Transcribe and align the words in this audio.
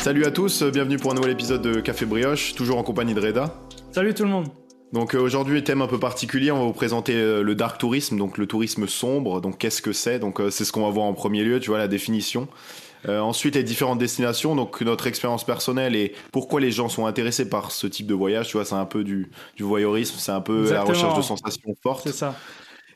Salut 0.00 0.24
à 0.24 0.30
tous, 0.30 0.62
bienvenue 0.62 0.96
pour 0.96 1.10
un 1.10 1.14
nouvel 1.14 1.32
épisode 1.32 1.60
de 1.60 1.80
Café 1.80 2.06
Brioche, 2.06 2.54
toujours 2.54 2.78
en 2.78 2.84
compagnie 2.84 3.14
de 3.14 3.20
Reda. 3.20 3.52
Salut 3.90 4.14
tout 4.14 4.22
le 4.22 4.30
monde. 4.30 4.46
Donc 4.92 5.14
euh, 5.14 5.18
aujourd'hui, 5.18 5.62
thème 5.64 5.82
un 5.82 5.88
peu 5.88 5.98
particulier, 5.98 6.52
on 6.52 6.58
va 6.60 6.64
vous 6.64 6.72
présenter 6.72 7.14
euh, 7.14 7.42
le 7.42 7.54
dark 7.56 7.78
tourisme, 7.78 8.16
donc 8.16 8.38
le 8.38 8.46
tourisme 8.46 8.86
sombre. 8.86 9.40
Donc 9.40 9.58
qu'est-ce 9.58 9.82
que 9.82 9.92
c'est 9.92 10.20
Donc 10.20 10.40
euh, 10.40 10.50
c'est 10.50 10.64
ce 10.64 10.72
qu'on 10.72 10.82
va 10.82 10.90
voir 10.90 11.06
en 11.06 11.14
premier 11.14 11.42
lieu, 11.42 11.58
tu 11.58 11.70
vois 11.70 11.78
la 11.78 11.88
définition. 11.88 12.48
ensuite, 13.06 13.56
les 13.56 13.64
différentes 13.64 13.98
destinations, 13.98 14.54
donc 14.54 14.80
notre 14.80 15.08
expérience 15.08 15.44
personnelle 15.44 15.96
et 15.96 16.14
pourquoi 16.32 16.60
les 16.60 16.70
gens 16.70 16.88
sont 16.88 17.06
intéressés 17.06 17.48
par 17.48 17.72
ce 17.72 17.86
type 17.88 18.06
de 18.06 18.14
voyage. 18.14 18.48
Tu 18.48 18.56
vois, 18.56 18.64
c'est 18.64 18.76
un 18.76 18.86
peu 18.86 19.02
du, 19.04 19.30
voyeurisme, 19.58 20.14
c'est 20.18 20.32
un 20.32 20.40
peu 20.40 20.72
la 20.72 20.84
recherche 20.84 21.16
de 21.16 21.22
sensations 21.22 21.74
fortes. 21.82 22.04
C'est 22.04 22.14
ça. 22.14 22.36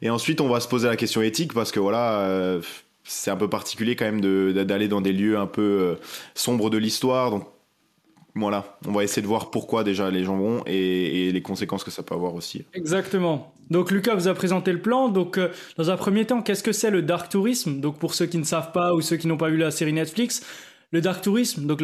Et 0.00 0.08
ensuite, 0.08 0.40
on 0.40 0.48
va 0.48 0.60
se 0.60 0.68
poser 0.68 0.88
la 0.88 0.96
question 0.96 1.20
éthique 1.20 1.52
parce 1.52 1.72
que 1.72 1.80
voilà, 1.80 2.60
c'est 3.04 3.30
un 3.30 3.36
peu 3.36 3.48
particulier 3.48 3.96
quand 3.96 4.04
même 4.04 4.20
d'aller 4.52 4.88
dans 4.88 5.00
des 5.00 5.12
lieux 5.12 5.38
un 5.38 5.46
peu 5.46 5.96
sombres 6.34 6.70
de 6.70 6.78
l'histoire. 6.78 7.30
Donc 7.30 7.46
voilà, 8.34 8.78
on 8.86 8.92
va 8.92 9.04
essayer 9.04 9.20
de 9.20 9.26
voir 9.26 9.50
pourquoi 9.50 9.84
déjà 9.84 10.10
les 10.10 10.24
gens 10.24 10.38
vont 10.38 10.62
et, 10.66 11.30
les 11.32 11.42
conséquences 11.42 11.84
que 11.84 11.90
ça 11.90 12.02
peut 12.02 12.14
avoir 12.14 12.34
aussi. 12.34 12.64
Exactement. 12.72 13.52
Donc 13.70 13.90
Lucas 13.90 14.14
vous 14.14 14.28
a 14.28 14.34
présenté 14.34 14.72
le 14.72 14.80
plan. 14.80 15.08
Donc 15.08 15.36
euh, 15.36 15.48
dans 15.76 15.90
un 15.90 15.96
premier 15.96 16.24
temps, 16.24 16.40
qu'est-ce 16.40 16.62
que 16.62 16.72
c'est 16.72 16.90
le 16.90 17.02
dark 17.02 17.28
tourisme? 17.30 17.80
Donc 17.80 17.98
pour 17.98 18.14
ceux 18.14 18.26
qui 18.26 18.38
ne 18.38 18.44
savent 18.44 18.72
pas 18.72 18.94
ou 18.94 19.02
ceux 19.02 19.16
qui 19.16 19.26
n'ont 19.26 19.36
pas 19.36 19.50
vu 19.50 19.58
la 19.58 19.70
série 19.70 19.92
Netflix, 19.92 20.46
le 20.92 21.00
dark 21.00 21.22
tourisme, 21.22 21.66
donc 21.66 21.82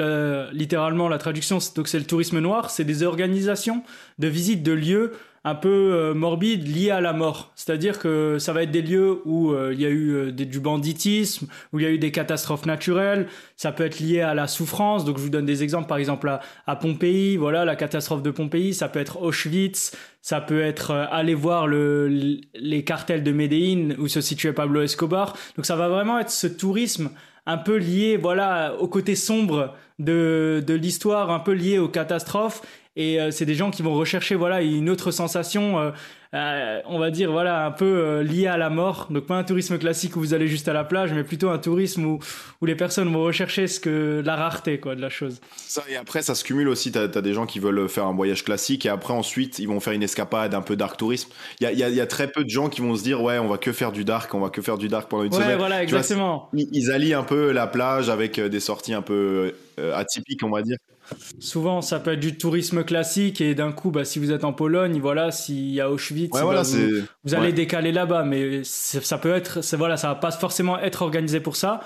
littéralement 0.53 1.09
la 1.09 1.19
traduction, 1.19 1.61
c'est 1.61 1.99
le 1.99 2.05
tourisme 2.05 2.41
noir, 2.41 2.71
c'est 2.71 2.85
des 2.85 3.03
organisations 3.03 3.83
de 4.19 4.29
visite 4.29 4.63
de 4.63 4.73
lieux 4.73 5.13
un 5.49 5.55
peu 5.55 5.95
euh, 5.95 6.15
morbide 6.15 6.69
lié 6.69 6.91
à 6.91 7.01
la 7.01 7.15
mort. 7.15 7.53
C'est-à-dire 7.55 7.99
que 7.99 8.39
ça 8.39 8.53
va 8.53 8.65
être 8.65 8.71
des 8.71 8.83
lieux 8.83 9.23
où 9.25 9.53
euh, 9.53 9.73
il 9.73 9.81
y 9.81 9.87
a 9.87 9.89
eu 9.89 10.11
euh, 10.11 10.31
du 10.31 10.61
banditisme, 10.61 11.47
où 11.73 11.79
il 11.79 11.85
y 11.85 11.87
a 11.87 11.91
eu 11.91 11.99
des 11.99 12.13
catastrophes 12.13 12.67
naturelles. 12.67 13.29
Ça 13.57 13.73
peut 13.73 13.85
être 13.85 13.99
lié 13.99 14.21
à 14.21 14.35
la 14.35 14.47
souffrance. 14.47 15.07
Donc 15.07 15.17
je 15.17 15.23
vous 15.23 15.31
donne 15.31 15.47
des 15.47 15.63
exemples, 15.63 15.89
par 15.89 15.97
exemple 15.97 16.29
à, 16.29 16.41
à 16.67 16.77
Pompéi, 16.77 17.39
voilà 17.39 17.65
la 17.65 17.77
catastrophe 17.77 18.23
de 18.23 18.31
Pompéi. 18.31 18.75
Ça 18.75 18.89
peut 18.89 19.01
être 19.01 19.23
Auschwitz. 19.23 19.97
Ça 20.21 20.43
peut 20.43 20.61
être 20.61 20.91
aller 20.91 21.35
voir 21.35 21.67
le, 21.67 22.09
les 22.55 22.85
cartels 22.85 23.23
de 23.23 23.33
Médéine 23.33 23.97
où 23.99 24.09
se 24.09 24.21
situait 24.21 24.53
Pablo 24.53 24.83
Escobar. 24.83 25.35
Donc 25.57 25.65
ça 25.65 25.77
va 25.77 25.89
vraiment 25.89 26.19
être 26.19 26.31
ce 26.31 26.47
tourisme 26.47 27.09
un 27.47 27.57
peu 27.57 27.77
lié, 27.79 28.19
voilà, 28.19 28.75
au 28.79 28.89
côté 28.89 29.15
sombre 29.15 29.75
de 29.99 30.63
l'histoire, 30.69 31.31
un 31.31 31.39
peu 31.41 31.53
lié 31.53 31.79
aux 31.79 31.89
catastrophes 31.89 32.61
et 32.99 33.21
euh, 33.21 33.31
c'est 33.31 33.47
des 33.47 33.55
gens 33.55 33.71
qui 33.71 33.83
vont 33.83 33.95
rechercher 33.95 34.35
voilà 34.35 34.61
une 34.61 34.91
autre 34.91 35.13
sensation 35.13 35.79
euh, 35.79 35.91
euh, 36.35 36.81
on 36.85 36.99
va 36.99 37.11
dire 37.13 37.31
voilà 37.31 37.65
un 37.65 37.71
peu 37.71 38.21
liée 38.21 38.49
à 38.49 38.59
la 38.59 38.69
mort. 38.69 39.07
Donc 39.09 39.27
pas 39.27 39.37
un 39.37 39.45
tourisme 39.45 39.79
classique 39.79 40.17
où 40.17 40.21
vous 40.21 40.35
allez 40.35 40.49
juste 40.49 40.69
à 40.69 40.73
la 40.73 40.85
plage 40.85 41.13
mais 41.15 41.23
plutôt 41.23 41.49
un 41.49 41.59
tourisme 41.59 42.05
où, 42.05 42.19
où 42.61 42.67
les 42.67 42.75
personnes 42.75 43.11
vont 43.11 43.23
rechercher 43.23 43.69
ce 43.69 43.79
que 43.79 44.21
la 44.23 44.35
rareté 44.35 44.81
quoi 44.81 44.97
de 44.97 45.01
la 45.01 45.11
chose. 45.11 45.41
Ça 45.57 45.85
et 45.89 45.97
après 45.97 46.23
ça 46.23 46.35
se 46.35 46.43
cumule 46.43 46.69
aussi. 46.69 46.91
Tu 46.91 46.99
as, 46.99 47.07
des 47.07 47.33
gens 47.33 47.47
qui 47.47 47.61
veulent 47.61 47.89
faire 47.89 48.05
un 48.05 48.15
voyage 48.15 48.45
classique 48.45 48.85
et 48.85 48.89
après 48.89 49.15
ensuite 49.15 49.61
ils 49.61 49.69
vont 49.69 49.79
faire 49.79 49.93
une 49.93 50.03
escapade 50.03 50.53
un 50.55 50.61
peu 50.61 50.75
dark 50.75 50.97
tourisme. 50.99 51.31
Il 51.61 51.65
y 51.65 51.67
a, 51.67 51.89
y, 51.89 51.95
y 51.95 52.01
a, 52.01 52.07
très 52.07 52.27
peu 52.27 52.43
de 52.43 52.51
gens 52.51 52.69
qui 52.69 52.81
vont 52.81 52.97
se 52.97 53.05
dire 53.05 53.23
ouais 53.23 53.39
on 53.39 53.49
va 53.49 53.59
que 53.59 53.73
faire 53.73 53.93
du 53.93 54.05
dark 54.05 54.35
on 54.35 54.41
va 54.41 54.51
que 54.51 54.61
faire 54.61 54.77
du 54.77 54.89
dark 54.89 55.09
pendant 55.09 55.23
une 55.23 55.33
ouais, 55.33 55.41
semaine. 55.41 55.57
voilà 55.57 55.85
exactement. 55.85 56.51
ils 56.53 56.91
allient 56.91 57.15
un 57.15 57.23
peu 57.23 57.53
la 57.53 57.69
plage 57.69 58.11
avec 58.11 58.41
des 58.41 58.61
sorties 58.61 58.93
un 58.93 59.03
peu 59.03 59.55
atypiques 59.95 60.43
on 60.43 60.51
va 60.51 60.63
dire 60.63 60.77
Souvent, 61.41 61.83
ça 61.83 62.01
peut 62.01 62.13
être 62.13 62.21
du 62.21 62.37
tourisme 62.37 62.85
classique 62.85 63.41
et 63.41 63.55
d'un 63.55 63.73
coup, 63.73 63.91
bah, 63.91 64.05
si 64.05 64.19
vous 64.19 64.33
êtes 64.33 64.45
en 64.45 64.53
Pologne, 64.53 64.99
voilà, 65.01 65.31
s'il 65.31 65.71
y 65.71 65.81
a 65.81 65.91
Auschwitz, 65.91 66.33
bah, 66.33 66.63
vous, 67.25 67.35
allez 67.35 67.53
décaler 67.53 67.93
là-bas. 67.93 68.25
Mais 68.25 68.63
ça 68.65 69.19
peut 69.19 69.33
être, 69.33 69.61
voilà, 69.77 69.97
ça 69.97 70.09
va 70.09 70.15
pas 70.15 70.31
forcément 70.31 70.79
être 70.79 71.03
organisé 71.03 71.41
pour 71.41 71.57
ça. 71.57 71.81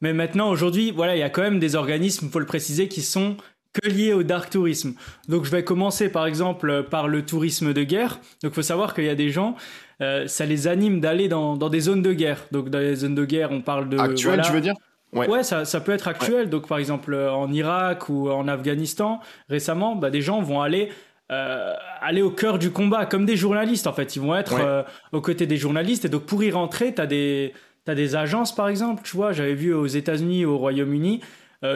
Mais 0.00 0.12
maintenant, 0.12 0.50
aujourd'hui, 0.50 0.90
voilà, 0.90 1.16
il 1.16 1.18
y 1.18 1.24
a 1.24 1.30
quand 1.30 1.42
même 1.42 1.58
des 1.58 1.74
organismes, 1.74 2.26
il 2.26 2.32
faut 2.32 2.38
le 2.38 2.46
préciser, 2.46 2.88
qui 2.88 3.02
sont 3.02 3.36
que 3.72 3.88
liés 3.88 4.12
au 4.12 4.22
dark 4.22 4.50
tourisme. 4.50 4.94
Donc, 5.28 5.44
je 5.44 5.50
vais 5.50 5.64
commencer 5.64 6.08
par 6.08 6.26
exemple 6.26 6.84
par 6.84 7.08
le 7.08 7.24
tourisme 7.24 7.72
de 7.72 7.82
guerre. 7.82 8.20
Donc, 8.42 8.52
il 8.52 8.54
faut 8.54 8.62
savoir 8.62 8.94
qu'il 8.94 9.04
y 9.04 9.08
a 9.08 9.14
des 9.14 9.30
gens, 9.30 9.56
euh, 10.00 10.26
ça 10.26 10.46
les 10.46 10.68
anime 10.68 11.00
d'aller 11.00 11.28
dans, 11.28 11.56
des 11.56 11.80
zones 11.80 12.02
de 12.02 12.12
guerre. 12.12 12.46
Donc, 12.52 12.70
dans 12.70 12.78
les 12.78 12.96
zones 12.96 13.14
de 13.14 13.24
guerre, 13.24 13.50
on 13.50 13.60
parle 13.60 13.88
de. 13.88 13.98
Actuel, 13.98 14.40
tu 14.44 14.52
veux 14.52 14.60
dire? 14.60 14.74
Ouais, 15.12 15.42
ça, 15.42 15.64
ça, 15.64 15.80
peut 15.80 15.92
être 15.92 16.08
actuel. 16.08 16.50
Donc, 16.50 16.68
par 16.68 16.78
exemple, 16.78 17.14
euh, 17.14 17.32
en 17.32 17.50
Irak 17.52 18.08
ou 18.08 18.30
en 18.30 18.46
Afghanistan, 18.46 19.20
récemment, 19.48 19.96
bah, 19.96 20.10
des 20.10 20.20
gens 20.20 20.42
vont 20.42 20.60
aller 20.60 20.90
euh, 21.30 21.74
aller 22.00 22.22
au 22.22 22.30
cœur 22.30 22.58
du 22.58 22.70
combat, 22.70 23.04
comme 23.04 23.26
des 23.26 23.36
journalistes 23.36 23.86
en 23.86 23.92
fait. 23.92 24.16
Ils 24.16 24.22
vont 24.22 24.34
être 24.34 24.56
euh, 24.60 24.82
aux 25.12 25.20
côtés 25.20 25.46
des 25.46 25.56
journalistes. 25.56 26.04
Et 26.04 26.08
donc, 26.08 26.24
pour 26.24 26.42
y 26.42 26.50
rentrer, 26.50 26.94
tu 26.94 27.00
as 27.00 27.06
des, 27.06 27.54
as 27.86 27.94
des 27.94 28.16
agences, 28.16 28.54
par 28.54 28.68
exemple. 28.68 29.02
Tu 29.04 29.16
vois, 29.16 29.32
j'avais 29.32 29.54
vu 29.54 29.72
aux 29.72 29.86
États-Unis, 29.86 30.44
au 30.44 30.58
Royaume-Uni, 30.58 31.20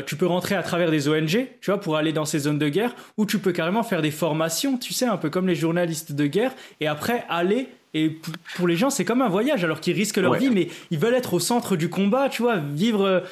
tu 0.07 0.15
peux 0.15 0.27
rentrer 0.27 0.55
à 0.55 0.63
travers 0.63 0.93
des 0.93 1.09
ONG, 1.09 1.49
tu 1.61 1.71
vois, 1.71 1.81
pour 1.81 1.97
aller 1.97 2.13
dans 2.13 2.25
ces 2.25 2.39
zones 2.39 2.59
de 2.59 2.69
guerre, 2.69 2.95
ou 3.17 3.27
tu 3.27 3.41
peux 3.41 3.51
carrément 3.51 3.83
faire 3.83 4.01
des 4.01 4.13
formations, 4.13 4.79
tu 4.79 4.93
sais, 4.93 5.07
un 5.07 5.17
peu 5.17 5.29
comme 5.29 5.49
les 5.49 5.57
journalistes 5.57 6.13
de 6.13 6.27
guerre, 6.27 6.53
et 6.79 6.87
après 6.87 7.25
aller 7.29 7.69
et 7.95 8.17
pour 8.57 8.67
les 8.67 8.77
gens, 8.77 8.89
c'est 8.89 9.05
comme 9.05 9.21
un 9.21 9.29
voyage, 9.29 9.65
alors 9.65 9.81
qu'ils 9.81 9.95
risquent 9.95 10.17
leur 10.17 10.35
vie, 10.35 10.49
mais 10.49 10.69
ils 10.91 10.99
veulent 10.99 11.15
être 11.15 11.35
au 11.35 11.41
centre 11.41 11.77
du 11.77 11.91
combat, 11.91 12.31
tu 12.31 12.41
vois, 12.41 12.57
vivre. 12.57 13.23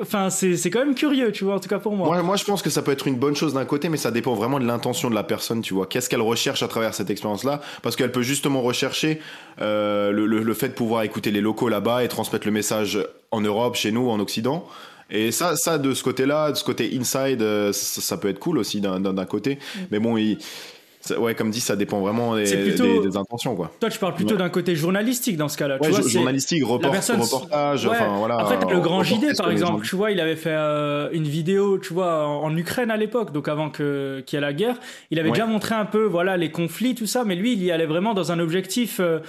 enfin, 0.00 0.30
c'est 0.30 0.70
quand 0.70 0.78
même 0.78 0.94
curieux, 0.94 1.30
tu 1.30 1.44
vois, 1.44 1.56
en 1.56 1.60
tout 1.60 1.68
cas 1.68 1.78
pour 1.78 1.94
moi. 1.94 2.06
moi. 2.06 2.22
Moi, 2.22 2.36
je 2.36 2.44
pense 2.44 2.62
que 2.62 2.70
ça 2.70 2.80
peut 2.80 2.92
être 2.92 3.06
une 3.06 3.16
bonne 3.16 3.36
chose 3.36 3.52
d'un 3.52 3.66
côté, 3.66 3.90
mais 3.90 3.98
ça 3.98 4.10
dépend 4.10 4.32
vraiment 4.34 4.58
de 4.58 4.66
l'intention 4.66 5.10
de 5.10 5.14
la 5.14 5.24
personne, 5.24 5.60
tu 5.60 5.74
vois. 5.74 5.86
Qu'est-ce 5.86 6.08
qu'elle 6.08 6.22
recherche 6.22 6.62
à 6.62 6.68
travers 6.68 6.94
cette 6.94 7.10
expérience-là? 7.10 7.60
Parce 7.82 7.96
qu'elle 7.96 8.12
peut 8.12 8.22
justement 8.22 8.62
rechercher 8.62 9.20
euh, 9.60 10.10
le, 10.10 10.26
le, 10.26 10.54
fait 10.54 10.68
de 10.68 10.74
pouvoir 10.74 11.02
écouter 11.02 11.30
les 11.30 11.42
locaux 11.42 11.68
là-bas 11.68 12.02
et 12.02 12.08
transmettre 12.08 12.46
le 12.46 12.52
message 12.52 12.98
en 13.30 13.42
Europe, 13.42 13.76
chez 13.76 13.92
nous, 13.92 14.08
en 14.08 14.20
Occident. 14.20 14.66
Et 15.10 15.30
ça, 15.32 15.56
ça 15.56 15.76
de 15.76 15.92
ce 15.92 16.02
côté-là, 16.02 16.52
de 16.52 16.56
ce 16.56 16.64
côté 16.64 16.90
inside, 16.98 17.42
euh, 17.42 17.72
ça, 17.72 18.00
ça, 18.00 18.16
peut 18.16 18.28
être 18.28 18.38
cool 18.38 18.56
aussi 18.56 18.80
d'un 18.80 19.26
côté. 19.26 19.56
Mm. 19.56 19.80
Mais 19.90 19.98
bon, 19.98 20.16
il 20.16 20.38
ouais, 21.18 21.34
comme 21.34 21.50
dit, 21.50 21.60
ça 21.60 21.76
dépend 21.76 22.00
vraiment 22.00 22.36
des, 22.36 22.74
des, 22.74 23.16
intentions. 23.16 23.54
Quoi. 23.54 23.70
Toi, 23.80 23.90
tu 23.90 23.98
parles 23.98 24.14
plutôt 24.14 24.36
d'un 24.36 24.48
côté 24.48 24.76
journalistique 24.76 25.36
dans 25.36 25.48
ce 25.48 25.58
cas-là. 25.58 25.78
Ouais, 25.80 25.90
journalistique, 26.08 26.64
reportage. 26.64 27.86
Enfin, 27.86 28.16
voilà, 28.18 28.38
Après, 28.38 28.58
le 28.72 28.80
grand 28.80 29.02
JD, 29.02 29.36
par 29.36 29.50
exemple, 29.50 29.84
tu 29.86 29.96
vois, 29.96 30.10
il 30.10 30.20
avait 30.20 30.36
fait 30.36 30.54
euh, 30.54 31.08
une 31.12 31.26
vidéo, 31.26 31.78
tu 31.78 31.92
vois, 31.92 32.26
en, 32.26 32.56
Ukraine 32.56 32.90
à 32.90 32.96
l'époque, 32.96 33.32
donc 33.32 33.48
avant 33.48 33.70
qu'il 33.70 34.24
y 34.32 34.36
ait 34.36 34.40
la 34.40 34.52
guerre. 34.52 34.76
Il 35.10 35.18
avait 35.18 35.30
déjà 35.30 35.46
montré 35.46 35.74
un 35.74 35.86
peu, 35.86 36.04
voilà, 36.04 36.36
les 36.36 36.50
conflits, 36.50 36.94
tout 36.94 37.06
ça, 37.06 37.24
mais 37.24 37.34
lui, 37.34 37.54
il 37.54 37.62
y 37.62 37.70
allait 37.70 37.86
vraiment 37.86 38.14
dans 38.14 38.32
un 38.32 38.38
objectif. 38.38 39.00
Euh, 39.00 39.20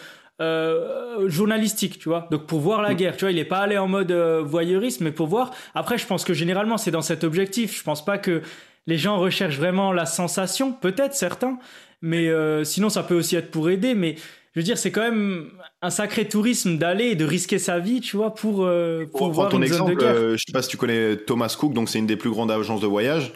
euh, 0.41 1.29
journalistique, 1.29 1.99
tu 1.99 2.09
vois. 2.09 2.27
Donc 2.31 2.47
pour 2.47 2.59
voir 2.59 2.81
la 2.81 2.93
mm. 2.93 2.95
guerre, 2.95 3.17
tu 3.17 3.23
vois, 3.23 3.31
il 3.31 3.37
est 3.37 3.45
pas 3.45 3.59
allé 3.59 3.77
en 3.77 3.87
mode 3.87 4.11
voyeurisme, 4.11 5.03
mais 5.03 5.11
pour 5.11 5.27
voir. 5.27 5.51
Après, 5.75 5.99
je 5.99 6.07
pense 6.07 6.23
que 6.25 6.33
généralement 6.33 6.77
c'est 6.77 6.89
dans 6.89 7.03
cet 7.03 7.23
objectif. 7.23 7.77
Je 7.77 7.83
pense 7.83 8.03
pas 8.03 8.17
que 8.17 8.41
les 8.87 8.97
gens 8.97 9.17
recherchent 9.17 9.57
vraiment 9.57 9.93
la 9.93 10.05
sensation, 10.05 10.73
peut-être 10.73 11.13
certains, 11.13 11.57
mais 12.01 12.27
euh, 12.27 12.63
sinon 12.63 12.89
ça 12.89 13.03
peut 13.03 13.15
aussi 13.15 13.35
être 13.35 13.51
pour 13.51 13.69
aider. 13.69 13.95
Mais 13.95 14.15
je 14.53 14.59
veux 14.59 14.63
dire, 14.63 14.77
c'est 14.77 14.91
quand 14.91 15.01
même 15.01 15.49
un 15.81 15.89
sacré 15.89 16.27
tourisme 16.27 16.77
d'aller 16.77 17.05
et 17.05 17.15
de 17.15 17.25
risquer 17.25 17.59
sa 17.59 17.79
vie, 17.79 18.01
tu 18.01 18.17
vois, 18.17 18.35
pour, 18.35 18.65
euh, 18.65 19.05
pour, 19.11 19.31
voir 19.31 19.49
ton 19.49 19.57
une 19.57 19.63
exemple, 19.63 19.91
zone 19.91 19.95
de 19.95 19.99
guerre. 19.99 20.15
Euh, 20.15 20.37
je 20.37 20.43
sais 20.45 20.51
pas 20.51 20.61
si 20.61 20.69
tu 20.69 20.77
connais 20.77 21.15
Thomas 21.15 21.55
Cook, 21.57 21.73
donc 21.73 21.89
c'est 21.89 21.99
une 21.99 22.07
des 22.07 22.17
plus 22.17 22.29
grandes 22.29 22.51
agences 22.51 22.81
de 22.81 22.87
voyage. 22.87 23.33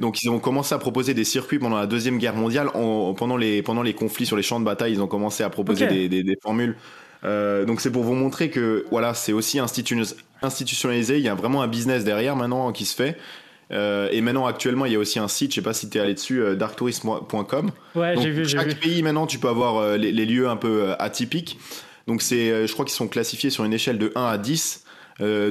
Donc 0.00 0.24
ils 0.24 0.28
ont 0.28 0.40
commencé 0.40 0.74
à 0.74 0.78
proposer 0.78 1.14
des 1.14 1.22
circuits 1.22 1.60
pendant 1.60 1.78
la 1.78 1.86
deuxième 1.86 2.18
guerre 2.18 2.34
mondiale, 2.34 2.68
pendant 2.72 3.36
les 3.36 3.62
pendant 3.62 3.82
les 3.82 3.94
conflits 3.94 4.26
sur 4.26 4.36
les 4.36 4.42
champs 4.42 4.58
de 4.58 4.64
bataille, 4.64 4.92
ils 4.92 5.00
ont 5.00 5.06
commencé 5.06 5.44
à 5.44 5.50
proposer 5.50 5.86
des, 5.86 6.08
des, 6.08 6.36
formules. 6.42 6.76
donc 7.22 7.80
c'est 7.80 7.92
pour 7.92 8.02
vous 8.02 8.14
montrer 8.14 8.50
que 8.50 8.84
voilà, 8.90 9.14
c'est 9.14 9.32
aussi 9.32 9.60
institutionnalisé. 9.60 11.18
Il 11.18 11.22
y 11.22 11.28
a 11.28 11.36
vraiment 11.36 11.62
un 11.62 11.68
business 11.68 12.02
derrière 12.02 12.34
maintenant 12.34 12.72
qui 12.72 12.86
se 12.86 12.96
fait. 12.96 13.16
Euh, 13.72 14.08
et 14.12 14.20
maintenant, 14.20 14.46
actuellement, 14.46 14.86
il 14.86 14.92
y 14.92 14.96
a 14.96 14.98
aussi 14.98 15.18
un 15.18 15.28
site, 15.28 15.52
je 15.52 15.56
sais 15.56 15.62
pas 15.62 15.72
si 15.72 15.88
tu 15.88 15.98
es 15.98 16.00
allé 16.00 16.14
dessus, 16.14 16.42
euh, 16.42 16.54
darktourism.com. 16.54 17.70
Ouais, 17.94 18.14
j'ai 18.20 18.30
vu. 18.30 18.46
Chaque 18.46 18.78
pays, 18.78 19.02
maintenant, 19.02 19.26
tu 19.26 19.38
peux 19.38 19.48
avoir 19.48 19.76
euh, 19.76 19.96
les, 19.96 20.26
lieux 20.26 20.48
un 20.48 20.56
peu 20.56 20.92
atypiques. 20.98 21.58
Donc, 22.06 22.22
c'est, 22.22 22.66
je 22.66 22.72
crois 22.72 22.84
qu'ils 22.84 22.94
sont 22.94 23.08
classifiés 23.08 23.50
sur 23.50 23.64
une 23.64 23.72
échelle 23.72 23.98
de 23.98 24.12
1 24.14 24.24
à 24.24 24.38
10. 24.38 24.84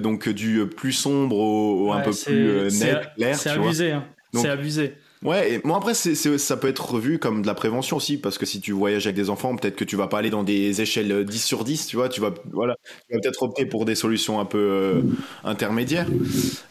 donc, 0.01 0.29
du 0.29 0.65
plus 0.68 0.94
sombre 0.94 1.38
au, 1.38 1.91
un 1.94 2.01
peu 2.01 2.12
plus 2.12 2.79
net, 2.79 3.09
clair. 3.15 3.35
C'est 3.35 3.50
abusé. 3.50 3.91
Hein. 3.91 4.06
C'est 4.33 4.50
abusé. 4.50 4.95
Ouais, 5.23 5.53
et 5.53 5.62
moi 5.63 5.77
après, 5.77 5.94
c'est, 5.94 6.15
ça 6.15 6.57
peut 6.57 6.68
être 6.68 6.94
revu 6.94 7.19
comme 7.19 7.44
de 7.44 7.47
la 7.47 7.53
prévention 7.53 7.97
aussi, 7.97 8.18
parce 8.18 8.39
que 8.39 8.47
si 8.47 8.59
tu 8.59 8.71
voyages 8.71 9.06
avec 9.06 9.15
des 9.15 9.29
enfants, 9.29 9.56
peut-être 9.56 9.75
que 9.75 9.83
tu 9.83 9.95
vas 9.95 10.07
pas 10.07 10.18
aller 10.18 10.31
dans 10.31 10.41
des 10.41 10.81
échelles 10.81 11.25
10 11.25 11.44
sur 11.44 11.63
10, 11.63 11.85
tu 11.85 11.95
vois, 11.95 12.09
tu 12.09 12.21
vas, 12.21 12.33
voilà, 12.51 12.75
tu 13.07 13.13
vas 13.13 13.19
peut-être 13.21 13.44
opter 13.44 13.68
pour 13.68 13.85
des 13.85 13.94
solutions 13.94 14.39
un 14.39 14.45
peu 14.45 14.57
euh, 14.57 15.01
intermédiaires. 15.44 16.07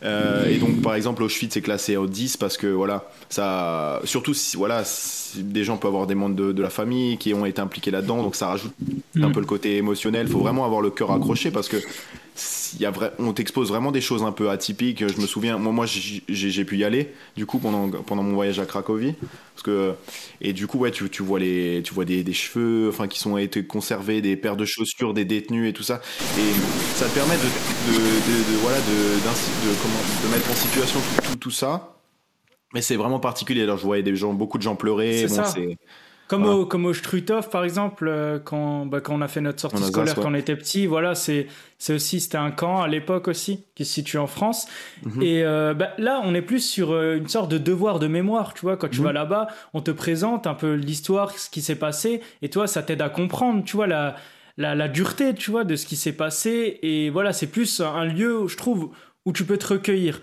Euh, 0.02 0.48
et 0.48 0.56
donc, 0.56 0.82
par 0.82 0.96
exemple, 0.96 1.22
Auschwitz 1.22 1.56
est 1.56 1.60
classé 1.60 1.96
au 1.96 2.08
10 2.08 2.38
parce 2.38 2.56
que, 2.56 2.66
voilà, 2.66 3.08
ça, 3.28 4.00
surtout 4.02 4.34
si, 4.34 4.56
voilà, 4.56 4.82
des 5.36 5.62
gens 5.62 5.76
peuvent 5.76 5.92
avoir 5.92 6.08
des 6.08 6.16
membres 6.16 6.52
de, 6.52 6.60
la 6.60 6.70
famille 6.70 7.18
qui 7.18 7.32
ont 7.32 7.46
été 7.46 7.60
impliqués 7.60 7.92
là-dedans, 7.92 8.20
donc 8.20 8.34
ça 8.34 8.48
rajoute 8.48 8.72
un 9.16 9.28
mm. 9.28 9.32
peu 9.32 9.40
le 9.40 9.46
côté 9.46 9.76
émotionnel. 9.76 10.26
Il 10.26 10.32
faut 10.32 10.40
vraiment 10.40 10.64
avoir 10.64 10.80
le 10.80 10.90
cœur 10.90 11.12
accroché 11.12 11.52
parce 11.52 11.68
que 11.68 11.76
y 12.78 12.86
a 12.86 12.90
vrai, 12.90 13.12
on 13.18 13.32
t'expose 13.32 13.68
vraiment 13.68 13.92
des 13.92 14.00
choses 14.00 14.22
un 14.22 14.32
peu 14.32 14.50
atypiques. 14.50 15.06
Je 15.06 15.20
me 15.20 15.26
souviens, 15.26 15.58
moi, 15.58 15.72
moi 15.72 15.86
j'ai 15.86 16.64
pu 16.64 16.76
y 16.78 16.84
aller, 16.84 17.12
du 17.36 17.46
coup, 17.46 17.58
pendant, 17.58 17.90
pendant 18.02 18.22
mon 18.22 18.34
voyage 18.34 18.58
à 18.58 18.66
Cracovie. 18.66 19.14
Parce 19.54 19.62
que, 19.62 19.94
et 20.40 20.52
du 20.52 20.66
coup, 20.66 20.78
ouais, 20.78 20.90
tu, 20.90 21.08
tu 21.10 21.22
vois, 21.22 21.38
les, 21.38 21.82
tu 21.82 21.94
vois 21.94 22.04
des, 22.04 22.22
des 22.22 22.32
cheveux 22.32 22.88
enfin, 22.88 23.08
qui 23.08 23.18
sont 23.18 23.36
été 23.36 23.64
conservés, 23.64 24.20
des 24.20 24.36
paires 24.36 24.56
de 24.56 24.64
chaussures, 24.64 25.14
des 25.14 25.24
détenus 25.24 25.68
et 25.68 25.72
tout 25.72 25.82
ça. 25.82 26.00
Et 26.38 26.52
ça 26.94 27.06
te 27.06 27.14
permet 27.14 27.36
de, 27.36 27.92
de, 27.92 27.98
de, 27.98 28.58
voilà, 28.62 28.78
de, 28.78 29.20
comment, 29.82 30.30
mettre 30.32 30.50
en 30.50 30.54
situation 30.54 31.00
tout, 31.30 31.36
tout, 31.36 31.50
ça. 31.50 31.96
Mais 32.72 32.82
c'est 32.82 32.96
vraiment 32.96 33.20
particulier. 33.20 33.62
Alors, 33.62 33.78
je 33.78 33.84
voyais 33.84 34.02
des 34.02 34.16
gens, 34.16 34.32
beaucoup 34.32 34.58
de 34.58 34.62
gens 34.62 34.76
pleurer. 34.76 35.26
Bon, 35.26 35.42
comme, 36.30 36.46
au, 36.46 36.64
comme 36.64 36.86
au 36.86 36.94
Struthof, 36.94 37.50
par 37.50 37.64
exemple, 37.64 38.06
euh, 38.06 38.38
quand, 38.38 38.86
bah, 38.86 39.00
quand 39.00 39.16
on 39.16 39.20
a 39.20 39.26
fait 39.26 39.40
notre 39.40 39.58
sortie 39.58 39.82
scolaire 39.82 40.14
quand 40.14 40.30
on 40.30 40.34
était 40.34 40.54
petit, 40.54 40.86
voilà, 40.86 41.16
c'est 41.16 41.48
aussi, 41.88 42.20
c'était 42.20 42.38
un 42.38 42.52
camp 42.52 42.82
à 42.82 42.86
l'époque 42.86 43.26
aussi, 43.26 43.64
qui 43.74 43.84
se 43.84 43.94
situe 43.94 44.16
en 44.16 44.28
France. 44.28 44.68
Mhm. 45.02 45.22
Et 45.22 45.42
euh, 45.42 45.74
bah, 45.74 45.90
là, 45.98 46.22
on 46.22 46.32
est 46.32 46.42
plus 46.42 46.60
sur 46.60 46.92
euh, 46.92 47.16
une 47.16 47.26
sorte 47.26 47.50
de 47.50 47.58
devoir 47.58 47.98
de 47.98 48.06
mémoire, 48.06 48.54
tu 48.54 48.60
vois, 48.60 48.76
quand 48.76 48.86
tu 48.86 49.00
mhm. 49.00 49.06
vas 49.06 49.12
là-bas, 49.12 49.48
on 49.74 49.80
te 49.80 49.90
présente 49.90 50.46
un 50.46 50.54
peu 50.54 50.74
l'histoire, 50.74 51.36
ce 51.36 51.50
qui 51.50 51.62
s'est 51.62 51.74
passé, 51.74 52.20
et 52.42 52.48
toi, 52.48 52.68
ça 52.68 52.84
t'aide 52.84 53.02
à 53.02 53.08
comprendre, 53.08 53.64
tu 53.64 53.74
vois, 53.74 53.88
la, 53.88 54.14
la, 54.56 54.76
la, 54.76 54.86
dureté, 54.86 55.34
tu 55.34 55.50
vois, 55.50 55.64
de 55.64 55.74
ce 55.74 55.84
qui 55.84 55.96
s'est 55.96 56.12
passé. 56.12 56.78
Et 56.82 57.10
voilà, 57.10 57.32
c'est 57.32 57.48
plus 57.48 57.80
un 57.80 58.04
lieu, 58.04 58.46
je 58.46 58.56
trouve, 58.56 58.90
où 59.24 59.32
tu 59.32 59.44
peux 59.44 59.58
te 59.58 59.66
recueillir. 59.66 60.20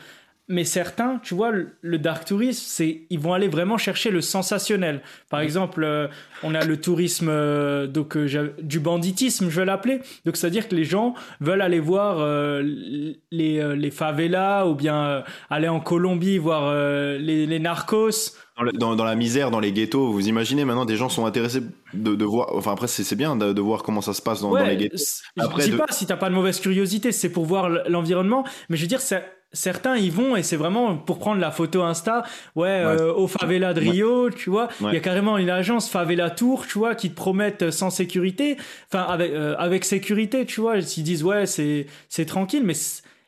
Mais 0.49 0.63
certains, 0.63 1.19
tu 1.21 1.35
vois, 1.35 1.51
le 1.81 1.97
dark 1.97 2.23
tourisme, 2.23 2.63
c'est 2.65 3.01
ils 3.09 3.19
vont 3.19 3.33
aller 3.33 3.49
vraiment 3.49 3.77
chercher 3.77 4.11
le 4.11 4.21
sensationnel. 4.21 5.01
Par 5.29 5.41
exemple, 5.41 5.83
euh, 5.83 6.07
on 6.41 6.55
a 6.55 6.63
le 6.63 6.79
tourisme 6.79 7.27
euh, 7.29 7.85
donc 7.85 8.15
euh, 8.15 8.55
du 8.61 8.79
banditisme, 8.79 9.49
je 9.49 9.59
vais 9.59 9.65
l'appeler. 9.65 9.99
Donc 10.23 10.38
c'est-à-dire 10.38 10.69
que 10.69 10.75
les 10.75 10.85
gens 10.85 11.15
veulent 11.41 11.61
aller 11.61 11.81
voir 11.81 12.19
les, 12.61 13.75
les 13.75 13.91
favelas 13.91 14.67
ou 14.67 14.75
bien 14.75 15.25
aller 15.49 15.67
en 15.67 15.81
Colombie 15.81 16.38
voir 16.38 16.73
les, 17.19 17.45
les, 17.45 17.59
narcos. 17.59 18.33
Dans, 18.73 18.95
dans, 18.95 19.03
la 19.03 19.15
misère, 19.15 19.51
dans 19.51 19.59
les 19.59 19.73
ghettos, 19.73 20.11
vous 20.11 20.29
imaginez 20.29 20.63
maintenant 20.63 20.85
des 20.85 20.95
gens 20.95 21.09
sont 21.09 21.25
intéressés 21.25 21.61
de, 21.94 22.15
de 22.15 22.25
voir. 22.25 22.55
Enfin 22.55 22.71
après 22.71 22.88
c'est 22.88 23.15
bien 23.15 23.35
de, 23.35 23.51
de, 23.51 23.61
voir 23.61 23.83
comment 23.83 24.01
ça 24.01 24.13
se 24.13 24.21
passe 24.21 24.41
dans, 24.41 24.51
dans 24.51 24.65
les 24.65 24.77
ghettos. 24.77 25.23
Après, 25.38 25.63
je 25.63 25.71
dis 25.71 25.77
pas 25.77 25.88
si 25.89 26.05
t'as 26.05 26.15
pas 26.15 26.29
de 26.29 26.35
mauvaise 26.35 26.61
curiosité, 26.61 27.11
c'est 27.11 27.29
pour 27.29 27.45
voir 27.45 27.69
l'environnement. 27.89 28.45
Mais 28.69 28.77
je 28.77 28.83
veux 28.83 28.88
dire 28.88 29.01
c'est 29.01 29.25
certains 29.57 29.98
y 29.98 30.09
vont 30.09 30.36
et 30.36 30.44
c'est 30.44 30.56
vraiment 30.56 30.95
pour 30.95 31.19
prendre 31.19 31.42
la 31.42 31.51
photo 31.51 31.81
Insta 31.81 32.24
ouais, 32.56 32.68
euh, 32.68 33.13
au 33.13 33.27
favela 33.27 33.74
de 33.74 33.80
Rio 33.81 34.30
tu 34.30 34.50
vois. 34.50 34.69
Il 34.81 34.94
y 34.94 34.98
a 34.98 35.00
carrément 35.00 35.38
une 35.38 35.50
agence 35.50 35.89
favela 35.89 36.30
tour 36.30 36.68
tu 36.68 36.77
vois 36.77 36.95
qui 36.95 37.09
te 37.09 37.15
promettent 37.15 37.71
sans 37.71 37.89
sécurité 37.89 38.57
enfin 38.92 39.04
avec 39.04 39.31
euh, 39.31 39.56
avec 39.57 39.83
sécurité 39.83 40.45
tu 40.45 40.62
vois. 40.62 40.77
Ils 40.77 41.04
disent 41.04 41.24
ouais 41.24 41.45
c'est 41.45 41.88
c'est 42.09 42.25
tranquille 42.25 42.63
mais 42.63 42.75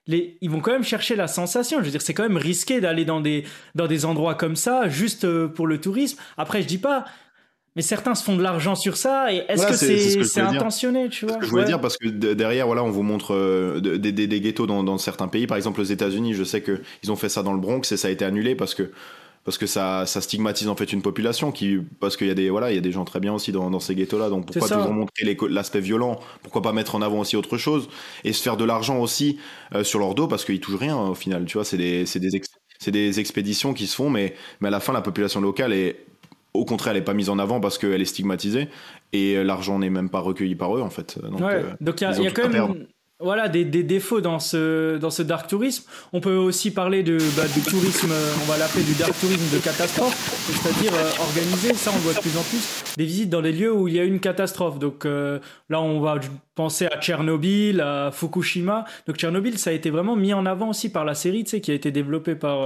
les, 0.07 0.37
ils 0.41 0.49
vont 0.49 0.59
quand 0.59 0.71
même 0.71 0.83
chercher 0.83 1.15
la 1.15 1.27
sensation. 1.27 1.79
Je 1.79 1.85
veux 1.85 1.91
dire, 1.91 2.01
c'est 2.01 2.15
quand 2.15 2.23
même 2.23 2.37
risqué 2.37 2.81
d'aller 2.81 3.05
dans 3.05 3.21
des, 3.21 3.45
dans 3.75 3.85
des 3.85 4.05
endroits 4.05 4.33
comme 4.33 4.55
ça, 4.55 4.89
juste 4.89 5.23
euh, 5.23 5.47
pour 5.47 5.67
le 5.67 5.79
tourisme. 5.79 6.19
Après, 6.35 6.63
je 6.63 6.67
dis 6.67 6.79
pas, 6.79 7.05
mais 7.79 7.83
certains 7.83 8.13
se 8.13 8.25
font 8.25 8.35
de 8.35 8.43
l'argent 8.43 8.75
sur 8.75 8.97
ça. 8.97 9.31
Et 9.31 9.45
est-ce 9.47 9.65
que 9.65 10.25
c'est 10.25 10.41
intentionné, 10.41 11.07
tu 11.07 11.25
vois 11.25 11.37
Je 11.39 11.47
voulais 11.47 11.63
dire 11.63 11.79
parce 11.79 11.95
que 11.95 12.09
derrière, 12.09 12.65
voilà, 12.65 12.83
on 12.83 12.89
vous 12.89 13.03
montre 13.03 13.33
euh, 13.33 13.79
des, 13.79 14.11
des, 14.11 14.27
des, 14.27 14.41
ghettos 14.41 14.67
dans, 14.67 14.83
dans, 14.83 14.97
certains 14.97 15.29
pays. 15.29 15.47
Par 15.47 15.55
exemple, 15.55 15.79
aux 15.79 15.85
États-Unis, 15.85 16.33
je 16.33 16.43
sais 16.43 16.59
que 16.59 16.81
ils 17.03 17.11
ont 17.13 17.15
fait 17.15 17.29
ça 17.29 17.41
dans 17.41 17.53
le 17.53 17.59
Bronx 17.59 17.89
et 17.93 17.95
ça 17.95 18.09
a 18.09 18.11
été 18.11 18.25
annulé 18.25 18.53
parce 18.53 18.75
que 18.75 18.91
parce 19.45 19.57
que 19.57 19.65
ça, 19.65 20.05
ça 20.05 20.19
stigmatise 20.19 20.67
en 20.67 20.75
fait 20.75 20.91
une 20.91 21.01
population 21.01 21.53
qui 21.53 21.77
parce 22.01 22.17
qu'il 22.17 22.27
y 22.27 22.31
a 22.31 22.33
des 22.33 22.49
voilà 22.49 22.69
il 22.69 22.75
y 22.75 22.77
a 22.77 22.81
des 22.81 22.91
gens 22.91 23.05
très 23.05 23.21
bien 23.21 23.33
aussi 23.33 23.53
dans, 23.53 23.71
dans 23.71 23.79
ces 23.79 23.95
ghettos 23.95 24.19
là 24.19 24.27
donc 24.27 24.45
pourquoi 24.45 24.67
toujours 24.67 24.93
montrer 24.93 25.37
l'aspect 25.49 25.79
violent? 25.79 26.19
Pourquoi 26.43 26.61
pas 26.61 26.73
mettre 26.73 26.95
en 26.95 27.01
avant 27.01 27.21
aussi 27.21 27.37
autre 27.37 27.57
chose 27.57 27.87
et 28.25 28.33
se 28.33 28.43
faire 28.43 28.57
de 28.57 28.65
l'argent 28.65 28.99
aussi 28.99 29.39
euh, 29.73 29.85
sur 29.85 29.99
leur 29.99 30.15
dos 30.15 30.27
parce 30.27 30.43
qu'ils 30.43 30.59
touchent 30.59 30.81
rien 30.81 30.97
au 30.97 31.15
final 31.15 31.45
tu 31.45 31.53
vois? 31.53 31.63
C'est 31.63 31.77
des 31.77 32.05
c'est 32.05 32.19
des 32.19 32.41
c'est 32.77 32.91
des 32.91 33.21
expéditions 33.21 33.73
qui 33.73 33.87
se 33.87 33.95
font 33.95 34.09
mais 34.09 34.35
mais 34.59 34.67
à 34.67 34.71
la 34.71 34.81
fin 34.81 34.91
la 34.91 35.01
population 35.01 35.39
locale 35.39 35.71
est 35.71 36.08
au 36.59 36.65
contraire, 36.65 36.91
elle 36.91 36.99
n'est 36.99 37.05
pas 37.05 37.13
mise 37.13 37.29
en 37.29 37.39
avant 37.39 37.59
parce 37.59 37.77
qu'elle 37.77 38.01
est 38.01 38.05
stigmatisée 38.05 38.67
et 39.13 39.35
euh, 39.35 39.43
l'argent 39.43 39.79
n'est 39.79 39.89
même 39.89 40.09
pas 40.09 40.19
recueilli 40.19 40.55
par 40.55 40.75
eux 40.75 40.81
en 40.81 40.89
fait. 40.89 41.19
Donc, 41.21 41.39
ouais. 41.39 41.55
Euh, 41.55 41.71
Donc 41.81 42.01
il 42.01 42.23
y 42.23 42.27
a, 42.27 42.31
quand 42.31 42.49
même 42.49 42.85
voilà 43.21 43.49
des, 43.49 43.65
des, 43.65 43.83
défauts 43.83 44.21
dans 44.21 44.39
ce 44.39 44.97
dans 44.97 45.09
ce 45.09 45.21
dark 45.23 45.47
tourisme. 45.49 45.83
On 46.13 46.21
peut 46.21 46.35
aussi 46.35 46.71
parler 46.71 47.03
de 47.03 47.17
bah, 47.35 47.43
du 47.53 47.61
tourisme, 47.61 48.13
on 48.41 48.45
va 48.45 48.57
l'appeler 48.57 48.83
du 48.85 48.93
dark 48.93 49.13
tourisme 49.19 49.53
de 49.53 49.61
catastrophe, 49.61 50.15
c'est-à-dire 50.47 50.93
euh, 50.93 51.11
organiser, 51.19 51.73
ça 51.73 51.91
on 51.93 51.97
voit 51.97 52.13
de 52.13 52.19
plus 52.19 52.37
en 52.37 52.43
plus, 52.43 52.95
des 52.95 53.03
visites 53.03 53.29
dans 53.29 53.41
des 53.41 53.51
lieux 53.51 53.73
où 53.73 53.89
il 53.89 53.95
y 53.95 53.99
a 53.99 54.05
une 54.05 54.21
catastrophe. 54.21 54.79
Donc 54.79 55.05
euh, 55.05 55.39
là 55.69 55.81
on 55.81 55.99
va 55.99 56.17
penser 56.55 56.85
à 56.85 56.97
Tchernobyl, 57.01 57.81
à 57.81 58.11
Fukushima. 58.13 58.85
Donc 59.05 59.17
Tchernobyl 59.17 59.57
ça 59.57 59.71
a 59.71 59.73
été 59.73 59.89
vraiment 59.89 60.15
mis 60.15 60.33
en 60.33 60.45
avant 60.45 60.69
aussi 60.69 60.89
par 60.89 61.03
la 61.03 61.13
série, 61.13 61.43
tu 61.43 61.49
sais, 61.49 61.61
qui 61.61 61.71
a 61.71 61.73
été 61.73 61.91
développée 61.91 62.35
par 62.35 62.59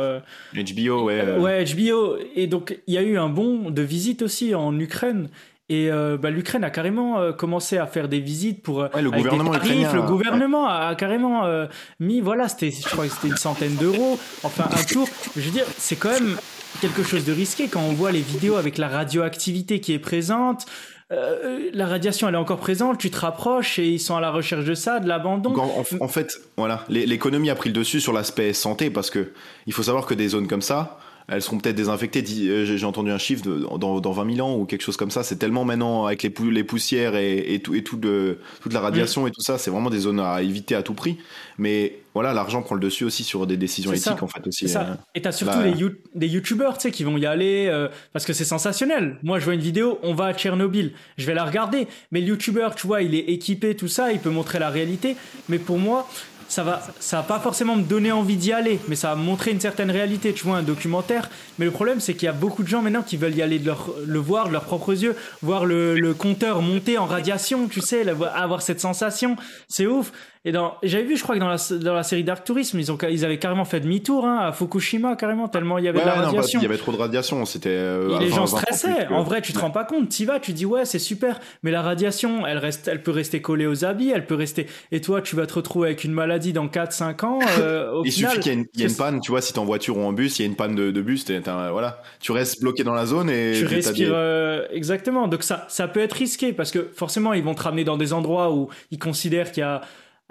HBO, 0.54 1.06
ouais. 1.06 1.36
ouais 1.40 1.66
HBO. 1.66 2.18
Et 2.36 2.46
donc 2.46 2.78
il 2.86 2.94
y 2.94 3.00
a 3.00 3.02
eu 3.02 3.18
un 3.18 3.30
bon 3.30 3.72
de 3.72 3.82
visite 3.82 4.22
aussi 4.22 4.54
en 4.54 4.80
Ukraine. 4.80 5.30
Et 5.70 5.90
euh, 5.90 6.18
bah, 6.18 6.30
l'Ukraine 6.30 6.66
a 6.66 6.70
carrément 6.70 7.20
euh, 7.20 7.32
commencé 7.32 7.78
à 7.78 7.88
faire 7.88 8.10
des 8.10 8.20
visites 8.20 8.62
pour 8.62 8.80
ouais, 8.80 9.02
le 9.02 9.10
gouvernement 9.10 9.54
Le 9.54 10.02
gouvernement 10.08 10.68
a, 10.68 10.94
carrément 10.96 11.46
euh, 11.46 11.68
mis, 12.02 12.20
voilà, 12.20 12.50
c'était, 12.50 12.70
je 12.72 12.90
crois 12.90 13.08
que 13.08 13.14
c'était 13.14 13.30
une 13.30 13.38
centaine 13.38 13.76
d'euros, 13.76 14.20
enfin 14.44 14.66
un 14.70 14.84
tour. 14.84 15.08
Je 15.38 15.42
veux 15.42 15.52
dire, 15.52 15.66
c'est 15.78 15.96
quand 15.96 16.12
même 16.12 16.36
quelque 16.82 17.02
chose 17.02 17.24
de 17.24 17.32
risqué 17.32 17.70
quand 17.70 17.80
on 17.82 17.94
voit 17.94 18.12
les 18.12 18.20
vidéos 18.20 18.58
avec 18.58 18.78
la 18.78 18.90
radioactivité 18.90 19.80
qui 19.80 19.94
est 19.94 20.00
présente. 20.00 20.66
la 21.10 21.88
radiation 21.88 22.28
elle 22.28 22.36
est 22.36 22.38
encore 22.38 22.60
présente, 22.60 22.98
tu 22.98 23.10
te 23.10 23.20
rapproches 23.20 23.80
et 23.80 23.88
ils 23.88 24.00
sont 24.00 24.18
à 24.18 24.22
la 24.22 24.32
recherche 24.32 24.66
de 24.66 24.74
ça, 24.74 25.00
de 25.00 25.08
l'abandon. 25.08 25.56
En, 25.56 25.86
en, 26.02 26.08
fait, 26.10 26.42
voilà, 26.58 26.84
l'économie 26.90 27.50
a 27.50 27.56
pris 27.56 27.70
le 27.70 27.74
dessus 27.74 28.02
sur 28.02 28.12
l'aspect 28.12 28.52
santé 28.52 28.90
parce 28.90 29.10
que 29.10 29.32
il 29.66 29.72
faut 29.72 29.84
savoir 29.84 30.06
que 30.06 30.14
des 30.14 30.28
zones 30.28 30.48
comme 30.48 30.64
ça, 30.64 31.00
elles 31.28 31.42
seront 31.42 31.58
peut-être 31.58 31.76
désinfectées. 31.76 32.24
Euh, 32.48 32.66
j'ai 32.66 32.86
entendu 32.86 33.12
un 33.12 33.18
chiffre 33.18 33.44
de, 33.44 33.66
dans, 33.78 34.00
dans 34.00 34.12
20 34.12 34.36
000 34.36 34.48
ans 34.48 34.58
ou 34.58 34.66
quelque 34.66 34.82
chose 34.82 34.98
comme 34.98 35.12
ça. 35.12 35.24
C'est 35.24 35.38
tellement 35.38 35.66
maintenant 35.66 36.06
avec 36.06 36.24
les, 36.24 36.34
les 36.52 36.64
poussières 36.64 37.16
et, 37.16 37.54
et, 37.54 37.60
tout, 37.60 37.76
et 37.76 37.84
tout 37.84 37.98
de, 37.98 38.40
toute 38.62 38.74
la 38.74 38.80
radiation 38.80 39.24
mm. 39.24 39.28
et 39.28 39.32
tout 39.32 39.42
ça, 39.42 39.58
c'est 39.58 39.72
vraiment 39.72 39.90
des 39.90 40.00
zones 40.00 40.20
à 40.20 40.42
éviter 40.42 40.76
à 40.76 40.84
tout 40.84 40.94
prix. 40.94 41.18
Mais 41.58 42.00
voilà, 42.14 42.34
l'argent 42.34 42.62
prend 42.62 42.76
le 42.76 42.82
dessus 42.82 43.04
aussi 43.04 43.24
sur 43.24 43.48
des 43.48 43.58
décisions 43.58 43.92
éthiques 43.92 44.22
en 44.22 44.28
fait 44.28 44.46
aussi. 44.46 44.70
Ça. 44.70 44.82
Euh, 44.82 44.94
et 45.16 45.22
t'as 45.22 45.32
surtout 45.32 45.60
bah, 45.60 45.88
des 46.16 46.28
youtubeurs, 46.28 46.78
tu 46.78 46.84
sais, 46.84 46.92
qui 46.92 47.04
vont 47.04 47.18
y 47.18 47.26
aller 47.26 47.68
euh, 47.68 47.88
parce 48.12 48.26
que 48.26 48.34
c'est 48.34 48.46
sensationnel. 48.46 49.18
Moi, 49.24 49.40
je 49.40 49.46
vois 49.46 49.54
une 49.56 49.62
vidéo, 49.62 50.00
on 50.04 50.14
va 50.14 50.26
à 50.26 50.34
Tchernobyl, 50.34 50.94
je 51.18 51.26
vais 51.26 51.34
la 51.34 51.44
regarder. 51.44 51.88
Mais 52.12 52.22
le 52.22 52.28
youtubeur, 52.28 52.76
tu 52.76 52.86
vois, 52.86 53.02
il 53.02 53.16
est 53.16 53.30
équipé, 53.30 53.76
tout 53.76 53.88
ça, 53.88 54.12
il 54.12 54.20
peut 54.20 54.30
montrer 54.30 54.60
la 54.60 54.70
réalité. 54.70 55.16
Mais 55.50 55.58
pour 55.58 55.80
moi, 55.80 56.08
ça 56.54 56.64
va, 56.64 56.84
ça 57.00 57.18
va 57.18 57.24
pas 57.24 57.40
forcément 57.40 57.76
me 57.76 57.82
donner 57.82 58.12
envie 58.12 58.38
d'y 58.38 58.54
aller, 58.54 58.80
mais 58.88 58.96
ça 58.96 59.10
va 59.10 59.16
montrer 59.16 59.50
une 59.50 59.60
certaine 59.60 59.90
réalité. 59.90 60.34
Tu 60.34 60.44
vois, 60.44 60.58
un 60.58 60.62
documentaire. 60.62 61.32
Mais 61.58 61.66
le 61.66 61.72
problème, 61.72 62.00
c'est 62.00 62.14
qu'il 62.14 62.28
y 62.28 62.30
a 62.30 62.34
beaucoup 62.34 62.62
de 62.62 62.68
gens 62.68 62.84
maintenant 62.84 63.02
qui 63.02 63.18
veulent 63.18 63.36
y 63.36 63.42
aller 63.42 63.58
de 63.58 63.66
leur, 63.66 63.90
le 64.06 64.20
voir 64.20 64.48
de 64.50 64.54
leurs 64.54 64.66
propres 64.66 64.94
yeux, 64.94 65.16
voir 65.42 65.66
le, 65.66 65.96
le 65.96 66.14
compteur 66.14 66.62
monter 66.62 67.00
en 67.00 67.08
radiation, 67.08 67.68
tu 67.68 67.82
sais, 67.82 68.06
avoir 68.36 68.62
cette 68.62 68.80
sensation. 68.80 69.36
C'est 69.68 69.88
ouf. 69.88 70.12
Et 70.46 70.52
dans, 70.52 70.76
j'avais 70.84 71.06
vu, 71.06 71.16
je 71.16 71.24
crois 71.24 71.36
que 71.36 71.40
dans 71.40 71.48
la, 71.48 71.58
dans 71.80 71.94
la 71.94 72.04
série 72.04 72.26
Dark 72.26 72.44
Tourism, 72.44 72.78
ils 72.78 72.92
ont, 72.92 72.98
ils 73.10 73.24
avaient 73.24 73.40
carrément 73.40 73.64
fait 73.64 73.80
demi-tour, 73.80 74.26
hein, 74.26 74.40
à 74.40 74.52
Fukushima, 74.52 75.16
carrément, 75.16 75.48
tellement 75.48 75.78
il 75.78 75.86
y 75.86 75.88
avait 75.88 76.02
de 76.02 76.06
la 76.06 76.16
radiation. 76.16 76.60
il 76.60 76.64
y 76.64 76.66
avait 76.66 76.78
trop 76.78 76.92
de 76.92 76.98
radiation, 76.98 77.46
c'était, 77.46 77.70
euh, 77.70 78.20
les 78.20 78.30
gens 78.30 78.46
stressaient. 78.46 79.08
En 79.08 79.24
vrai, 79.24 79.42
tu 79.42 79.54
te 79.54 79.60
rends 79.60 79.72
pas 79.72 79.86
compte. 79.86 80.10
Tu 80.10 80.26
vas, 80.26 80.42
tu 80.42 80.52
dis, 80.52 80.66
ouais, 80.66 80.84
c'est 80.84 81.00
super. 81.00 81.40
Mais 81.64 81.72
la 81.72 81.82
radiation, 81.82 82.46
elle 82.46 82.58
reste, 82.58 82.90
elle 82.90 83.02
peut 83.02 83.12
rester 83.12 83.42
collée 83.42 83.68
aux 83.68 83.86
habits, 83.86 84.10
elle 84.10 84.26
peut 84.26 84.36
rester, 84.36 84.68
et 84.92 85.00
toi, 85.00 85.22
tu 85.22 85.38
vas 85.38 85.46
te 85.46 85.54
retrouver 85.54 85.88
avec 85.88 86.04
une 86.04 86.12
maladie 86.12 86.52
dans 86.52 86.68
4, 86.68 86.92
5 86.92 87.24
ans, 87.24 87.40
euh, 87.60 88.02
Il 88.06 88.12
suffit 88.12 88.40
qu'il 88.40 88.54
y 88.54 88.84
ait 88.84 88.86
une, 88.86 88.96
panne, 88.96 89.22
tu 89.22 89.32
vois, 89.32 89.40
si 89.40 89.54
t'es 89.54 89.60
en 89.60 89.66
voiture 89.66 89.98
ou 89.98 90.02
en 90.02 90.12
bus, 90.12 90.40
il 90.40 90.42
y 90.42 90.46
a 90.46 90.48
une 90.48 90.58
panne 90.58 90.76
de, 90.76 90.92
de 90.92 91.02
bus, 91.02 91.26
voilà. 91.72 92.02
Tu 92.20 92.34
restes 92.34 92.62
bloqué 92.62 92.84
dans 92.84 92.94
la 92.94 93.06
zone 93.06 93.30
et 93.30 93.54
tu 93.58 93.66
respires, 93.66 94.12
euh, 94.12 94.66
exactement. 94.72 95.28
Donc 95.28 95.44
ça, 95.44 95.66
ça 95.70 95.88
peut 95.88 96.02
être 96.02 96.14
risqué 96.14 96.52
parce 96.52 96.72
que 96.72 96.90
forcément, 96.94 97.34
ils 97.34 97.44
vont 97.44 97.56
te 97.56 97.64
ramener 97.64 97.86
dans 97.86 97.98
des 97.98 98.12
endroits 98.12 98.54
où 98.54 98.70
ils 98.92 99.00
considèrent 99.00 99.52
qu'il 99.52 99.62
y 99.62 99.64
a, 99.64 99.82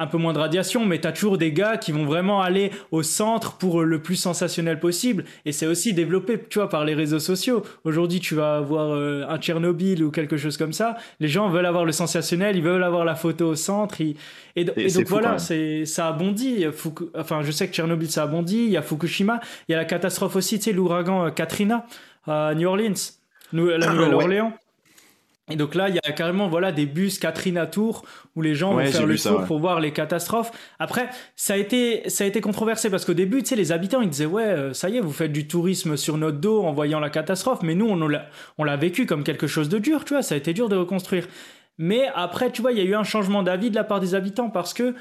un 0.02 0.06
peu 0.08 0.18
moins 0.18 0.32
de 0.32 0.38
radiation, 0.38 0.84
mais 0.84 1.00
tu 1.00 1.06
as 1.06 1.12
toujours 1.12 1.38
des 1.38 1.52
gars 1.52 1.76
qui 1.76 1.92
vont 1.92 2.04
vraiment 2.04 2.42
aller 2.42 2.72
au 2.90 3.02
centre 3.02 3.56
pour 3.56 3.82
le 3.82 4.02
plus 4.02 4.16
sensationnel 4.16 4.80
possible. 4.80 5.24
Et 5.44 5.52
c'est 5.52 5.66
aussi 5.66 5.94
développé, 5.94 6.42
tu 6.50 6.58
vois, 6.58 6.68
par 6.68 6.84
les 6.84 6.94
réseaux 6.94 7.20
sociaux. 7.20 7.62
Aujourd'hui, 7.84 8.18
tu 8.18 8.34
vas 8.34 8.56
avoir 8.56 8.94
euh, 8.94 9.24
un 9.28 9.38
Tchernobyl 9.38 10.02
ou 10.02 10.10
quelque 10.10 10.36
chose 10.36 10.56
comme 10.56 10.72
ça. 10.72 10.96
Les 11.20 11.28
gens 11.28 11.48
veulent 11.48 11.66
avoir 11.66 11.84
le 11.84 11.92
sensationnel, 11.92 12.56
ils 12.56 12.62
veulent 12.62 12.82
avoir 12.82 13.04
la 13.04 13.14
photo 13.14 13.50
au 13.50 13.54
centre. 13.54 14.00
Et, 14.00 14.64
donc 14.64 15.06
voilà, 15.06 15.38
c'est 15.38 15.84
ça 15.84 16.08
a 16.08 16.12
bondi. 16.12 16.66
Enfin, 17.16 17.42
je 17.42 17.52
sais 17.52 17.68
que 17.68 17.74
Tchernobyl 17.74 18.10
ça 18.10 18.24
a 18.24 18.26
bondi. 18.26 18.64
Il 18.64 18.70
y 18.70 18.76
a 18.76 18.82
Fukushima, 18.82 19.40
il 19.68 19.72
y 19.72 19.74
a 19.74 19.78
la 19.78 19.84
catastrophe 19.84 20.34
aussi, 20.34 20.58
tu 20.58 20.64
sais, 20.64 20.72
l'ouragan 20.72 21.26
euh, 21.26 21.30
Katrina 21.30 21.86
à 22.26 22.54
New 22.54 22.68
Orleans, 22.68 22.94
la 23.52 23.92
Nouvelle-Orléans. 23.92 24.52
Et 25.50 25.56
donc 25.56 25.74
là, 25.74 25.88
il 25.88 25.96
y 25.96 25.98
a 25.98 26.12
carrément 26.12 26.48
voilà 26.48 26.70
des 26.70 26.86
bus 26.86 27.18
Katrina 27.18 27.66
Tour 27.66 28.04
où 28.36 28.42
les 28.42 28.54
gens 28.54 28.74
vont 28.74 28.84
faire 28.86 29.06
le 29.06 29.18
tour 29.18 29.44
pour 29.44 29.58
voir 29.58 29.80
les 29.80 29.92
catastrophes. 29.92 30.52
Après, 30.78 31.08
ça 31.34 31.54
a 31.54 31.56
été 31.56 32.08
ça 32.08 32.22
a 32.22 32.26
été 32.28 32.40
controversé 32.40 32.90
parce 32.90 33.04
qu'au 33.04 33.12
début, 33.12 33.42
tu 33.42 33.48
sais, 33.48 33.56
les 33.56 33.72
habitants 33.72 34.00
ils 34.00 34.08
disaient 34.08 34.26
ouais, 34.26 34.44
euh, 34.44 34.72
ça 34.72 34.88
y 34.88 34.98
est, 34.98 35.00
vous 35.00 35.12
faites 35.12 35.32
du 35.32 35.48
tourisme 35.48 35.96
sur 35.96 36.16
notre 36.16 36.38
dos 36.38 36.62
en 36.62 36.72
voyant 36.72 37.00
la 37.00 37.10
catastrophe, 37.10 37.62
mais 37.62 37.74
nous 37.74 37.86
on 37.86 38.06
l'a 38.06 38.26
on 38.56 38.62
l'a 38.62 38.76
vécu 38.76 39.04
comme 39.04 39.24
quelque 39.24 39.48
chose 39.48 39.68
de 39.68 39.78
dur, 39.78 40.04
tu 40.04 40.14
vois, 40.14 40.22
ça 40.22 40.36
a 40.36 40.38
été 40.38 40.54
dur 40.54 40.68
de 40.68 40.76
reconstruire. 40.76 41.26
Mais 41.76 42.06
après, 42.14 42.52
tu 42.52 42.62
vois, 42.62 42.70
il 42.70 42.78
y 42.78 42.80
a 42.80 42.84
eu 42.84 42.94
un 42.94 43.02
changement 43.02 43.42
d'avis 43.42 43.70
de 43.70 43.74
la 43.74 43.82
part 43.82 43.98
des 43.98 44.14
habitants 44.14 44.50
parce 44.50 44.72
que 44.72 44.94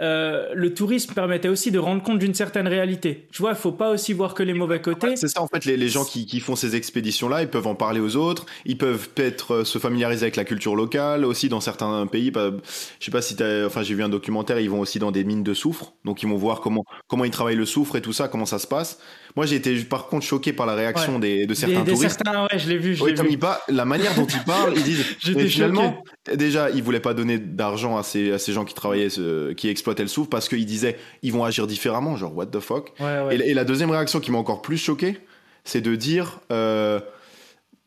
euh, 0.00 0.50
le 0.54 0.74
tourisme 0.74 1.12
permettait 1.12 1.48
aussi 1.48 1.70
de 1.70 1.78
rendre 1.78 2.02
compte 2.02 2.18
d'une 2.18 2.34
certaine 2.34 2.68
réalité. 2.68 3.26
Tu 3.32 3.42
vois, 3.42 3.50
il 3.50 3.56
faut 3.56 3.72
pas 3.72 3.90
aussi 3.90 4.12
voir 4.12 4.34
que 4.34 4.42
les 4.42 4.54
mauvais 4.54 4.80
côtés. 4.80 5.16
C'est 5.16 5.28
ça, 5.28 5.42
en 5.42 5.48
fait, 5.48 5.64
les, 5.64 5.88
gens 5.88 6.04
qui, 6.04 6.40
font 6.40 6.54
ces 6.54 6.76
expéditions-là, 6.76 7.42
ils 7.42 7.48
peuvent 7.48 7.66
en 7.66 7.74
parler 7.74 8.00
aux 8.00 8.16
autres, 8.16 8.46
ils 8.64 8.78
peuvent 8.78 9.08
peut-être 9.10 9.54
euh, 9.54 9.64
se 9.64 9.78
familiariser 9.78 10.24
avec 10.24 10.36
la 10.36 10.44
culture 10.44 10.76
locale, 10.76 11.24
aussi 11.24 11.48
dans 11.48 11.60
certains 11.60 12.06
pays. 12.06 12.32
Je 12.34 13.04
sais 13.04 13.10
pas 13.10 13.22
si 13.22 13.40
as, 13.42 13.66
enfin, 13.66 13.82
j'ai 13.82 13.94
vu 13.94 14.02
un 14.02 14.08
documentaire, 14.08 14.60
ils 14.60 14.70
vont 14.70 14.80
aussi 14.80 14.98
dans 14.98 15.10
des 15.10 15.24
mines 15.24 15.42
de 15.42 15.54
soufre, 15.54 15.94
donc 16.04 16.22
ils 16.22 16.28
vont 16.28 16.36
voir 16.36 16.60
comment, 16.60 16.84
comment 17.08 17.24
ils 17.24 17.30
travaillent 17.30 17.56
le 17.56 17.66
soufre 17.66 17.96
et 17.96 18.02
tout 18.02 18.12
ça, 18.12 18.28
comment 18.28 18.46
ça 18.46 18.58
se 18.58 18.66
passe. 18.66 19.00
Moi, 19.38 19.46
j'ai 19.46 19.54
été 19.54 19.84
par 19.84 20.08
contre 20.08 20.26
choqué 20.26 20.52
par 20.52 20.66
la 20.66 20.74
réaction 20.74 21.14
ouais. 21.14 21.20
des, 21.20 21.46
de 21.46 21.54
certains 21.54 21.84
des, 21.84 21.92
touristes. 21.92 22.20
Certains, 22.24 22.42
ouais, 22.42 22.58
je 22.58 22.68
l'ai 22.68 22.76
vu. 22.76 22.96
Je 22.96 23.04
ouais, 23.04 23.12
vu. 23.12 23.38
Pas, 23.38 23.62
la 23.68 23.84
manière 23.84 24.12
dont 24.16 24.26
ils 24.26 24.42
parlent, 24.42 24.72
ils 24.74 24.82
disent. 24.82 25.04
finalement, 25.48 26.02
déjà, 26.34 26.70
ils 26.70 26.82
voulaient 26.82 26.98
pas 26.98 27.14
donner 27.14 27.38
d'argent 27.38 27.96
à 27.96 28.02
ces, 28.02 28.32
à 28.32 28.38
ces 28.40 28.52
gens 28.52 28.64
qui 28.64 28.74
travaillaient, 28.74 29.10
ce, 29.10 29.52
qui 29.52 29.68
exploitaient 29.68 30.02
le 30.02 30.08
soufre 30.08 30.28
parce 30.28 30.48
qu'ils 30.48 30.66
disaient 30.66 30.98
ils 31.22 31.32
vont 31.32 31.44
agir 31.44 31.68
différemment, 31.68 32.16
genre 32.16 32.36
what 32.36 32.46
the 32.46 32.58
fuck. 32.58 32.90
Ouais, 32.98 33.36
et, 33.36 33.50
et, 33.50 33.54
la 33.54 33.64
deuxième 33.64 33.92
réaction 33.92 34.18
qui 34.18 34.32
m'a 34.32 34.38
encore 34.38 34.60
plus 34.60 34.76
choqué, 34.76 35.20
c'est 35.62 35.82
de 35.82 35.94
dire. 35.94 36.40
Euh, 36.50 36.98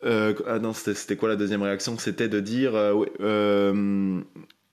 euh, 0.05 0.33
ah 0.47 0.57
non, 0.57 0.71
c'était 0.71 1.17
quoi 1.17 1.27
la 1.27 1.35
deuxième 1.35 1.63
réaction? 1.63 1.97
C'était 1.97 2.29
de 2.29 2.39
dire. 2.39 2.71
Euh, 2.75 4.21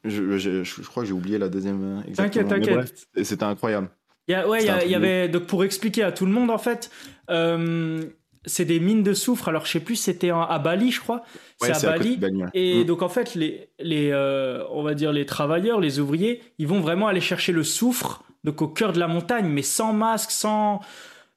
je, 0.05 0.39
je, 0.39 0.63
je, 0.63 0.83
crois 0.83 1.03
que 1.03 1.09
j'ai 1.09 1.13
oublié 1.13 1.39
la 1.39 1.49
deuxième. 1.49 2.05
T'inquiète, 2.15 2.47
t'inquiète. 2.47 3.09
C'était 3.25 3.43
incroyable. 3.43 3.91
Il 4.29 4.33
y 4.33 4.35
a, 4.35 4.47
ouais, 4.47 4.63
il 4.63 4.89
y, 4.89 4.91
y, 4.91 4.95
avait 4.95 5.29
donc 5.29 5.45
pour 5.45 5.65
expliquer 5.65 6.03
à 6.03 6.13
tout 6.13 6.27
le 6.27 6.33
monde 6.33 6.51
en 6.51 6.59
fait, 6.59 6.91
euh, 7.31 8.03
c'est 8.45 8.65
des 8.65 8.81
mines 8.81 9.03
de 9.03 9.15
soufre. 9.15 9.49
Alors 9.49 9.65
je 9.65 9.73
sais 9.73 9.81
plus, 9.81 9.97
c'était 9.97 10.31
à 10.31 10.59
Bali, 10.59 10.91
je 10.91 11.01
crois. 11.01 11.25
Ouais, 11.61 11.73
c'est 11.73 11.87
à 11.87 11.93
Bali. 11.93 12.17
Bali 12.17 12.43
ouais. 12.43 12.49
Et 12.55 12.81
mmh. 12.81 12.85
donc 12.85 13.03
en 13.03 13.09
fait, 13.09 13.35
les, 13.35 13.71
les 13.79 14.11
euh, 14.13 14.65
on 14.71 14.83
va 14.83 14.95
dire 14.95 15.13
les 15.13 15.27
travailleurs, 15.27 15.81
les 15.81 15.99
ouvriers, 15.99 16.43
ils 16.59 16.67
vont 16.67 16.81
vraiment 16.81 17.09
aller 17.09 17.21
chercher 17.21 17.53
le 17.53 17.65
soufre, 17.65 18.23
donc 18.45 18.61
au 18.63 18.69
cœur 18.69 18.93
de 18.93 18.99
la 18.99 19.09
montagne, 19.09 19.49
mais 19.49 19.63
sans 19.63 19.93
masque, 19.93 20.31
sans 20.31 20.81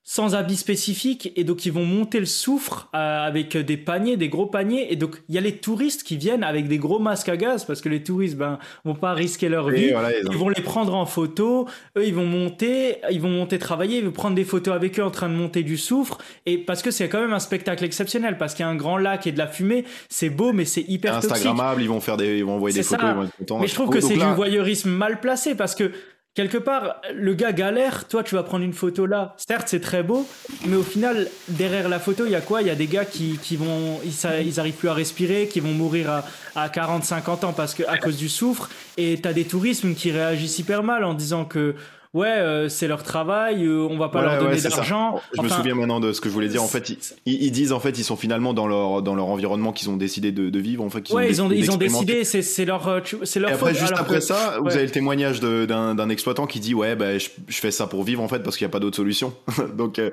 sans 0.03 0.33
habits 0.33 0.57
spécifiques 0.57 1.31
et 1.35 1.43
donc 1.43 1.65
ils 1.65 1.71
vont 1.71 1.85
monter 1.85 2.19
le 2.19 2.25
soufre 2.25 2.89
euh, 2.95 3.25
avec 3.25 3.55
des 3.55 3.77
paniers, 3.77 4.17
des 4.17 4.29
gros 4.29 4.47
paniers. 4.47 4.91
Et 4.91 4.95
donc 4.95 5.21
il 5.29 5.35
y 5.35 5.37
a 5.37 5.41
les 5.41 5.57
touristes 5.57 6.03
qui 6.03 6.17
viennent 6.17 6.43
avec 6.43 6.67
des 6.67 6.79
gros 6.79 6.99
masques 6.99 7.29
à 7.29 7.37
gaz 7.37 7.65
parce 7.65 7.81
que 7.81 7.89
les 7.89 8.03
touristes 8.03 8.35
ben 8.35 8.57
vont 8.83 8.95
pas 8.95 9.13
risquer 9.13 9.47
leur 9.47 9.69
vie, 9.69 9.91
voilà, 9.91 10.11
ils, 10.11 10.27
ils, 10.31 10.37
vont 10.37 10.49
les 10.49 10.61
prendre 10.61 10.95
en 10.95 11.05
photo, 11.05 11.67
eux 11.97 12.05
ils 12.05 12.15
vont 12.15 12.25
monter, 12.25 12.97
ils 13.11 13.21
vont 13.21 13.29
monter 13.29 13.59
travailler, 13.59 13.99
ils 13.99 14.05
vont 14.05 14.11
prendre 14.11 14.35
des 14.35 14.43
photos 14.43 14.73
avec 14.73 14.99
eux 14.99 15.03
en 15.03 15.11
train 15.11 15.29
de 15.29 15.35
monter 15.35 15.61
du 15.61 15.77
soufre. 15.77 16.17
Et 16.45 16.57
parce 16.57 16.81
que 16.81 16.89
c'est 16.89 17.07
quand 17.07 17.21
même 17.21 17.33
un 17.33 17.39
spectacle 17.39 17.83
exceptionnel 17.83 18.37
parce 18.37 18.55
qu'il 18.55 18.63
y 18.63 18.67
a 18.67 18.69
un 18.69 18.75
grand 18.75 18.97
lac 18.97 19.27
et 19.27 19.31
de 19.31 19.37
la 19.37 19.47
fumée, 19.47 19.85
c'est 20.09 20.29
beau 20.29 20.51
mais 20.51 20.65
c'est 20.65 20.81
hyper 20.81 21.15
Instagrammable, 21.15 21.81
ils 21.81 21.89
vont 21.89 22.01
faire 22.01 22.17
des 22.17 22.39
ils 22.39 22.45
vont 22.45 22.55
envoyer 22.55 22.75
des 22.75 22.83
photos, 22.83 23.01
ça. 23.01 23.11
ils 23.11 23.15
vont 23.15 23.23
être 23.23 23.37
contents. 23.37 23.59
Mais 23.59 23.67
je 23.67 23.75
trouve 23.75 23.89
que 23.89 24.01
c'est 24.01 24.15
là... 24.15 24.29
du 24.29 24.35
voyeurisme 24.35 24.89
mal 24.89 25.19
placé 25.19 25.53
parce 25.53 25.75
que 25.75 25.91
quelque 26.33 26.57
part, 26.57 27.01
le 27.13 27.33
gars 27.33 27.51
galère, 27.51 28.07
toi 28.07 28.23
tu 28.23 28.35
vas 28.35 28.43
prendre 28.43 28.63
une 28.63 28.73
photo 28.73 29.05
là. 29.05 29.35
Certes, 29.37 29.67
c'est 29.67 29.79
très 29.79 30.03
beau, 30.03 30.27
mais 30.65 30.75
au 30.75 30.83
final, 30.83 31.27
derrière 31.49 31.89
la 31.89 31.99
photo, 31.99 32.25
il 32.25 32.31
y 32.31 32.35
a 32.35 32.41
quoi? 32.41 32.61
Il 32.61 32.67
y 32.67 32.71
a 32.71 32.75
des 32.75 32.87
gars 32.87 33.05
qui, 33.05 33.37
qui 33.41 33.55
vont, 33.57 33.99
ils, 34.03 34.45
ils 34.45 34.59
arrivent 34.59 34.75
plus 34.75 34.89
à 34.89 34.93
respirer, 34.93 35.47
qui 35.47 35.59
vont 35.59 35.73
mourir 35.73 36.09
à, 36.09 36.25
à 36.55 36.69
40, 36.69 37.03
50 37.03 37.43
ans 37.43 37.53
parce 37.53 37.73
que, 37.73 37.83
à 37.87 37.97
cause 37.97 38.17
du 38.17 38.29
soufre. 38.29 38.69
Et 38.97 39.19
t'as 39.21 39.33
des 39.33 39.45
tourismes 39.45 39.93
qui 39.95 40.11
réagissent 40.11 40.59
hyper 40.59 40.83
mal 40.83 41.03
en 41.03 41.13
disant 41.13 41.45
que 41.45 41.75
ouais, 42.13 42.27
euh, 42.27 42.69
c'est 42.69 42.87
leur 42.87 43.03
travail, 43.03 43.65
euh, 43.65 43.87
on 43.89 43.97
va 43.97 44.09
pas 44.09 44.19
ouais, 44.19 44.25
leur 44.25 44.39
donner 44.43 44.61
ouais, 44.61 44.69
d'argent. 44.69 45.21
Je 45.35 45.41
me 45.41 45.49
souviens 45.49 45.75
maintenant 45.75 45.99
de 45.99 46.13
ce 46.13 46.21
que 46.21 46.29
je 46.29 46.33
voulais 46.33 46.47
dire. 46.47 46.63
En 46.63 46.67
fait, 46.67 46.89
ils, 46.89 47.43
ils, 47.43 47.51
disent 47.51 47.71
en 47.71 47.79
fait, 47.79 47.97
ils 47.97 48.03
sont 48.03 48.15
finalement 48.15 48.53
dans 48.53 48.67
leur 48.67 49.01
dans 49.01 49.15
leur 49.15 49.27
environnement 49.27 49.71
qu'ils 49.71 49.89
ont 49.89 49.97
décidé 49.97 50.31
de, 50.31 50.49
de, 50.49 50.59
vivre. 50.59 50.83
En 50.83 50.89
fait, 50.89 51.09
ouais, 51.11 51.29
ils 51.29 51.41
ont 51.41 51.51
ils 51.51 51.71
ont 51.71 51.77
décidé, 51.77 52.23
c'est 52.23 52.41
c'est 52.41 52.65
leur 52.65 53.01
c'est 53.23 53.39
leur 53.39 53.51
Et 53.51 53.53
après, 53.53 53.73
faute. 53.73 53.81
juste 53.81 53.93
après 53.93 54.15
que, 54.15 54.21
ça, 54.21 54.57
vous 54.61 54.69
avez 54.69 54.83
le 54.83 54.91
témoignage 54.91 55.39
d'un 55.39 56.09
exploitant 56.09 56.47
qui 56.47 56.59
dit 56.59 56.73
ouais, 56.73 56.95
bah, 56.95 57.17
je, 57.17 57.29
je, 57.47 57.57
fais 57.57 57.71
ça 57.71 57.87
pour 57.87 58.03
vivre 58.03 58.21
en 58.21 58.27
fait 58.27 58.39
parce 58.39 58.57
qu'il 58.57 58.65
n'y 58.65 58.71
a 58.71 58.73
pas 58.73 58.79
d'autre 58.79 58.97
solution. 58.97 59.33
donc 59.75 59.99
euh, 59.99 60.11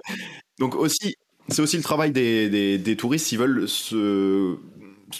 donc 0.58 0.74
aussi. 0.74 1.14
C'est 1.50 1.62
aussi 1.62 1.78
le 1.78 1.82
travail 1.82 2.10
des, 2.10 2.50
des, 2.50 2.76
des 2.76 2.94
touristes 2.94 3.28
s'ils 3.28 3.38
veulent 3.38 3.66
se 3.66 4.58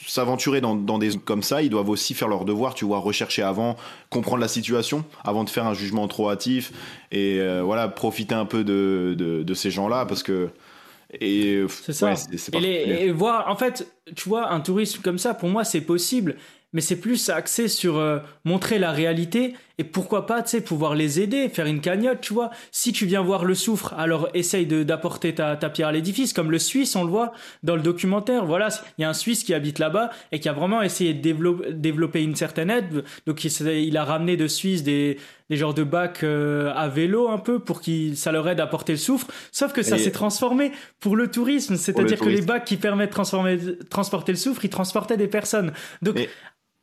s'aventurer 0.07 0.61
dans, 0.61 0.75
dans, 0.75 0.99
des 0.99 1.16
comme 1.16 1.42
ça, 1.42 1.62
ils 1.62 1.71
doivent 1.71 1.88
aussi 1.88 2.14
faire 2.14 2.28
leur 2.28 2.45
devoir, 2.45 2.75
tu 2.75 2.85
vois, 2.85 2.99
rechercher 2.99 3.42
avant, 3.42 3.76
comprendre 4.11 4.40
la 4.40 4.49
situation 4.49 5.04
avant 5.25 5.45
de 5.45 5.50
faire 5.50 5.66
un 5.66 5.75
jugement 5.75 6.09
trop 6.09 6.30
hâtif 6.30 6.73
et 7.11 7.38
euh, 7.40 7.62
voilà, 7.62 7.88
profiter 7.88 8.35
un 8.35 8.47
peu 8.47 8.64
de, 8.64 9.14
de, 9.16 9.42
de 9.42 9.54
ces 9.54 9.71
gens-là 9.71 10.07
parce 10.07 10.23
que 10.23 10.50
et 11.21 11.64
c'est 11.68 11.92
ça. 11.92 12.09
Ouais, 12.09 12.16
c 12.16 12.28
est, 12.33 12.37
c 12.37 12.50
est 12.52 12.59
et, 12.59 12.61
les, 12.61 13.07
et, 13.07 13.12
voir, 13.12 13.49
en 13.49 13.57
fait, 13.57 13.90
tu 14.14 14.28
vois, 14.28 14.52
un 14.52 14.61
tourisme 14.61 15.00
comme 15.02 15.18
ça, 15.18 15.33
pour 15.33 15.49
moi, 15.49 15.64
c'est 15.64 15.80
possible, 15.80 16.37
mais 16.73 16.83
c'est 16.83 17.00
plus 17.00 17.30
axé 17.30 17.68
sur 17.68 17.97
euh, 17.97 18.18
montrer 18.45 18.78
la 18.78 18.92
réalité 18.92 19.54
et 19.78 19.85
pourquoi 19.85 20.26
pas, 20.26 20.42
tu 20.42 20.50
sais, 20.50 20.61
pouvoir 20.61 20.97
les 20.97 21.20
aider, 21.20 21.49
faire 21.49 21.66
une 21.66 21.80
cagnotte, 21.80 22.20
tu 22.20 22.35
vois. 22.35 22.50
Si 22.73 22.92
tu 22.92 23.06
viens 23.06 23.23
voir 23.23 23.44
le 23.44 23.54
soufre, 23.54 23.94
alors 23.97 24.28
essaye 24.35 24.66
d'apporter 24.66 25.37
ta, 25.37 25.56
ta 25.56 25.70
pierre 25.70 25.88
à 25.88 25.92
l'édifice, 25.92 26.32
comme 26.32 26.50
le 26.50 26.58
Suisse, 26.58 26.97
on 26.97 27.04
le 27.04 27.11
voit 27.11 27.32
dans 27.62 27.76
le 27.76 27.82
documentaire. 27.82 28.44
Voilà, 28.44 28.68
il 28.99 29.02
y 29.02 29.04
a 29.04 29.08
un 29.08 29.14
Suisse 29.14 29.44
qui 29.44 29.54
habite 29.54 29.78
là-bas 29.78 30.11
et 30.32 30.40
qui 30.40 30.49
a 30.49 30.52
vraiment 30.52 30.82
essayé 30.82 31.14
de 31.14 31.20
développer, 31.20 31.73
développer 31.73 32.23
une 32.25 32.35
certaine 32.35 32.70
aide. 32.70 33.04
Donc 33.26 33.44
il, 33.44 33.66
il, 33.68 33.97
a 33.97 34.04
ramené 34.04 34.37
de 34.37 34.49
Suisse 34.49 34.82
des, 34.82 35.18
des 35.49 35.56
genres 35.56 35.75
de 35.75 35.85
bacs 35.85 36.25
euh, 36.25 36.73
à 36.75 36.88
vélo 36.88 37.28
un 37.28 37.38
peu 37.38 37.61
pour 37.61 37.80
que 37.80 38.14
ça 38.14 38.32
leur 38.32 38.49
aide 38.49 38.58
à 38.58 38.66
porter 38.66 38.92
le 38.92 38.99
soufre. 38.99 39.28
Sauf 39.52 39.73
que 39.73 39.82
ça 39.82 39.97
s'est 39.97 40.11
transformé 40.11 40.73
pour 40.99 41.14
le 41.14 41.30
tourisme, 41.30 41.76
c'est-à-dire 41.76 42.18
que 42.18 42.28
les 42.28 42.42
bacs 42.42 42.64
qui 42.64 42.76
permettent 42.76 43.16
de 43.16 43.78
transporter 43.88 44.32
le 44.32 44.38
soufre, 44.38 44.64
ils 44.64 44.70
transportaient 44.70 45.16
des 45.16 45.28
personnes. 45.28 45.73
Donc 46.02 46.28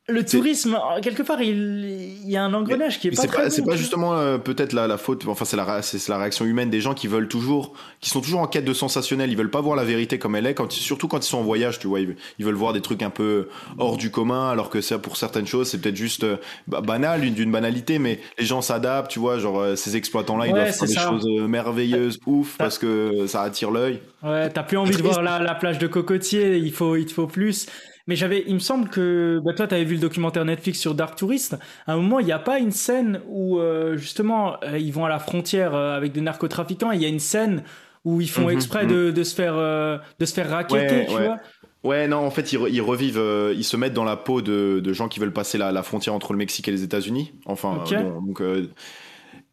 le 0.08 0.24
tourisme, 0.24 0.78
quelque 1.02 1.24
part, 1.24 1.42
il, 1.42 2.20
il 2.22 2.30
y 2.30 2.36
a 2.36 2.44
un 2.44 2.54
engrenage 2.54 3.00
qui 3.00 3.08
est 3.08 3.10
mais 3.10 3.16
pas 3.16 3.50
C'est 3.50 3.60
pas, 3.62 3.64
bon, 3.64 3.70
pas 3.72 3.76
justement 3.76 4.14
euh, 4.14 4.38
peut-être 4.38 4.72
la, 4.72 4.86
la, 4.86 4.98
faute, 4.98 5.26
enfin 5.26 5.44
c'est 5.44 5.56
la, 5.56 5.82
c'est 5.82 6.08
la 6.08 6.18
réaction 6.18 6.44
humaine 6.44 6.70
des 6.70 6.80
gens 6.80 6.94
qui 6.94 7.08
veulent 7.08 7.26
toujours, 7.26 7.72
qui 8.00 8.08
sont 8.10 8.20
toujours 8.20 8.38
en 8.40 8.46
quête 8.46 8.64
de 8.64 8.72
sensationnel. 8.72 9.30
Ils 9.30 9.36
veulent 9.36 9.50
pas 9.50 9.60
voir 9.60 9.74
la 9.74 9.82
vérité 9.82 10.20
comme 10.20 10.36
elle 10.36 10.46
est, 10.46 10.54
quand, 10.54 10.70
surtout 10.70 11.08
quand 11.08 11.18
ils 11.26 11.28
sont 11.28 11.38
en 11.38 11.42
voyage, 11.42 11.80
tu 11.80 11.88
vois. 11.88 11.98
Ils, 11.98 12.14
ils 12.38 12.44
veulent 12.44 12.54
voir 12.54 12.72
des 12.72 12.82
trucs 12.82 13.02
un 13.02 13.10
peu 13.10 13.48
hors 13.78 13.96
du 13.96 14.12
commun, 14.12 14.48
alors 14.48 14.70
que 14.70 14.80
ça, 14.80 14.98
pour 15.00 15.16
certaines 15.16 15.46
choses, 15.46 15.68
c'est 15.68 15.80
peut-être 15.80 15.96
juste 15.96 16.22
euh, 16.22 16.36
banal, 16.68 17.22
d'une 17.32 17.50
banalité, 17.50 17.98
mais 17.98 18.20
les 18.38 18.44
gens 18.44 18.60
s'adaptent, 18.60 19.10
tu 19.10 19.18
vois. 19.18 19.38
Genre 19.40 19.58
euh, 19.58 19.74
ces 19.74 19.96
exploitants-là, 19.96 20.46
ils 20.46 20.52
ouais, 20.52 20.60
doivent 20.60 20.72
faire 20.72 20.86
des 20.86 20.94
ça. 20.94 21.08
choses 21.10 21.26
euh, 21.26 21.48
merveilleuses, 21.48 22.20
ouf, 22.26 22.56
parce 22.58 22.78
que 22.78 23.26
ça 23.26 23.42
attire 23.42 23.72
l'œil. 23.72 24.00
Ouais, 24.22 24.50
t'as 24.50 24.62
plus 24.62 24.76
envie 24.76 24.96
de 24.96 25.02
voir 25.02 25.20
la, 25.20 25.40
la 25.40 25.56
plage 25.56 25.78
de 25.78 25.88
cocotiers, 25.88 26.58
il 26.58 26.72
faut, 26.72 26.94
il 26.94 27.06
te 27.06 27.12
faut 27.12 27.26
plus. 27.26 27.66
Mais 28.06 28.16
j'avais, 28.16 28.44
il 28.46 28.54
me 28.54 28.58
semble 28.60 28.88
que 28.88 29.40
bah, 29.44 29.52
toi, 29.54 29.66
tu 29.66 29.74
avais 29.74 29.84
vu 29.84 29.94
le 29.96 30.00
documentaire 30.00 30.44
Netflix 30.44 30.78
sur 30.78 30.94
Dark 30.94 31.16
Tourist. 31.16 31.56
À 31.86 31.92
un 31.94 31.96
moment, 31.96 32.20
il 32.20 32.26
n'y 32.26 32.32
a 32.32 32.38
pas 32.38 32.58
une 32.58 32.70
scène 32.72 33.20
où 33.28 33.58
euh, 33.58 33.96
justement 33.96 34.62
euh, 34.64 34.78
ils 34.78 34.92
vont 34.92 35.04
à 35.04 35.08
la 35.08 35.18
frontière 35.18 35.74
euh, 35.74 35.96
avec 35.96 36.12
des 36.12 36.20
narcotrafiquants. 36.20 36.92
Il 36.92 37.02
y 37.02 37.04
a 37.04 37.08
une 37.08 37.18
scène 37.20 37.64
où 38.04 38.20
ils 38.20 38.30
font 38.30 38.48
Mhm, 38.48 38.50
exprès 38.50 38.86
mhm. 38.86 38.86
de, 38.86 39.10
de 39.10 39.22
se 39.24 39.34
faire 39.34 39.54
de 39.56 40.24
se 40.26 40.32
faire 40.34 40.48
raqueter, 40.50 41.04
Ouais, 41.04 41.06
tu 41.06 41.20
ouais. 41.20 41.22
vois. 41.22 41.38
Ouais, 41.84 42.08
non, 42.08 42.18
en 42.18 42.30
fait, 42.30 42.52
ils, 42.52 42.58
re- 42.58 42.68
ils 42.72 42.80
revivent, 42.82 43.18
euh, 43.18 43.54
ils 43.56 43.62
se 43.64 43.76
mettent 43.76 43.92
dans 43.92 44.02
la 44.04 44.16
peau 44.16 44.42
de, 44.42 44.80
de 44.82 44.92
gens 44.92 45.08
qui 45.08 45.20
veulent 45.20 45.32
passer 45.32 45.56
la, 45.58 45.70
la 45.70 45.82
frontière 45.84 46.14
entre 46.14 46.32
le 46.32 46.38
Mexique 46.38 46.66
et 46.66 46.72
les 46.72 46.82
États-Unis. 46.82 47.32
Enfin, 47.46 47.76
Ok. 47.76 47.92
euh, 47.92 47.94
bon, 47.94 48.20
donc, 48.22 48.40
euh, 48.40 48.68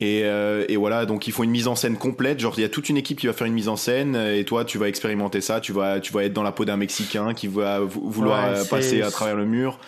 et, 0.06 0.22
euh, 0.26 0.66
et 0.68 0.76
voilà, 0.76 1.06
donc 1.06 1.28
ils 1.28 1.32
font 1.32 1.44
une 1.44 1.52
mise 1.52 1.68
en 1.68 1.76
scène 1.76 1.96
complète. 1.98 2.40
Genre, 2.40 2.54
il 2.58 2.62
y 2.62 2.66
a 2.66 2.70
toute 2.70 2.90
une 2.90 2.98
équipe 2.98 3.20
qui 3.20 3.28
va 3.28 3.34
faire 3.34 3.48
une 3.48 3.54
mise 3.54 3.70
en 3.70 3.78
scène, 3.78 4.16
euh, 4.16 4.38
et 4.38 4.44
toi, 4.44 4.66
tu 4.66 4.78
vas 4.78 4.88
expérimenter 4.90 5.40
ça. 5.40 5.62
Tu 5.62 5.72
vas, 5.72 6.00
tu 6.02 6.12
vas 6.12 6.24
être 6.26 6.34
dans 6.34 6.44
la 6.44 6.52
peau 6.52 6.66
d'un 6.66 6.76
Mexicain 6.78 7.34
qui 7.34 7.48
va 7.48 7.80
vou- 7.80 8.10
vouloir 8.10 8.52
Ouais, 8.52 8.58
euh, 8.60 8.66
passer 8.66 9.02
à 9.02 9.10
travers 9.12 9.36
le 9.36 9.46
mur. 9.46 9.80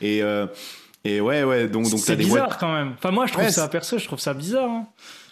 Et, 0.00 0.22
euh, 0.22 0.46
et 1.04 1.20
ouais, 1.20 1.44
ouais, 1.44 1.68
donc, 1.68 1.88
donc 1.88 2.00
C'est 2.00 2.16
bizarre 2.16 2.58
quand 2.58 2.72
même. 2.72 2.94
Enfin, 2.98 3.10
moi, 3.10 3.26
je 3.26 3.32
trouve 3.32 3.44
Ouais, 3.44 3.50
ça 3.52 3.68
perso, 3.68 3.96
je 3.98 4.04
trouve 4.06 4.18
ça 4.18 4.34
bizarre. 4.34 4.68
hein. 4.70 4.86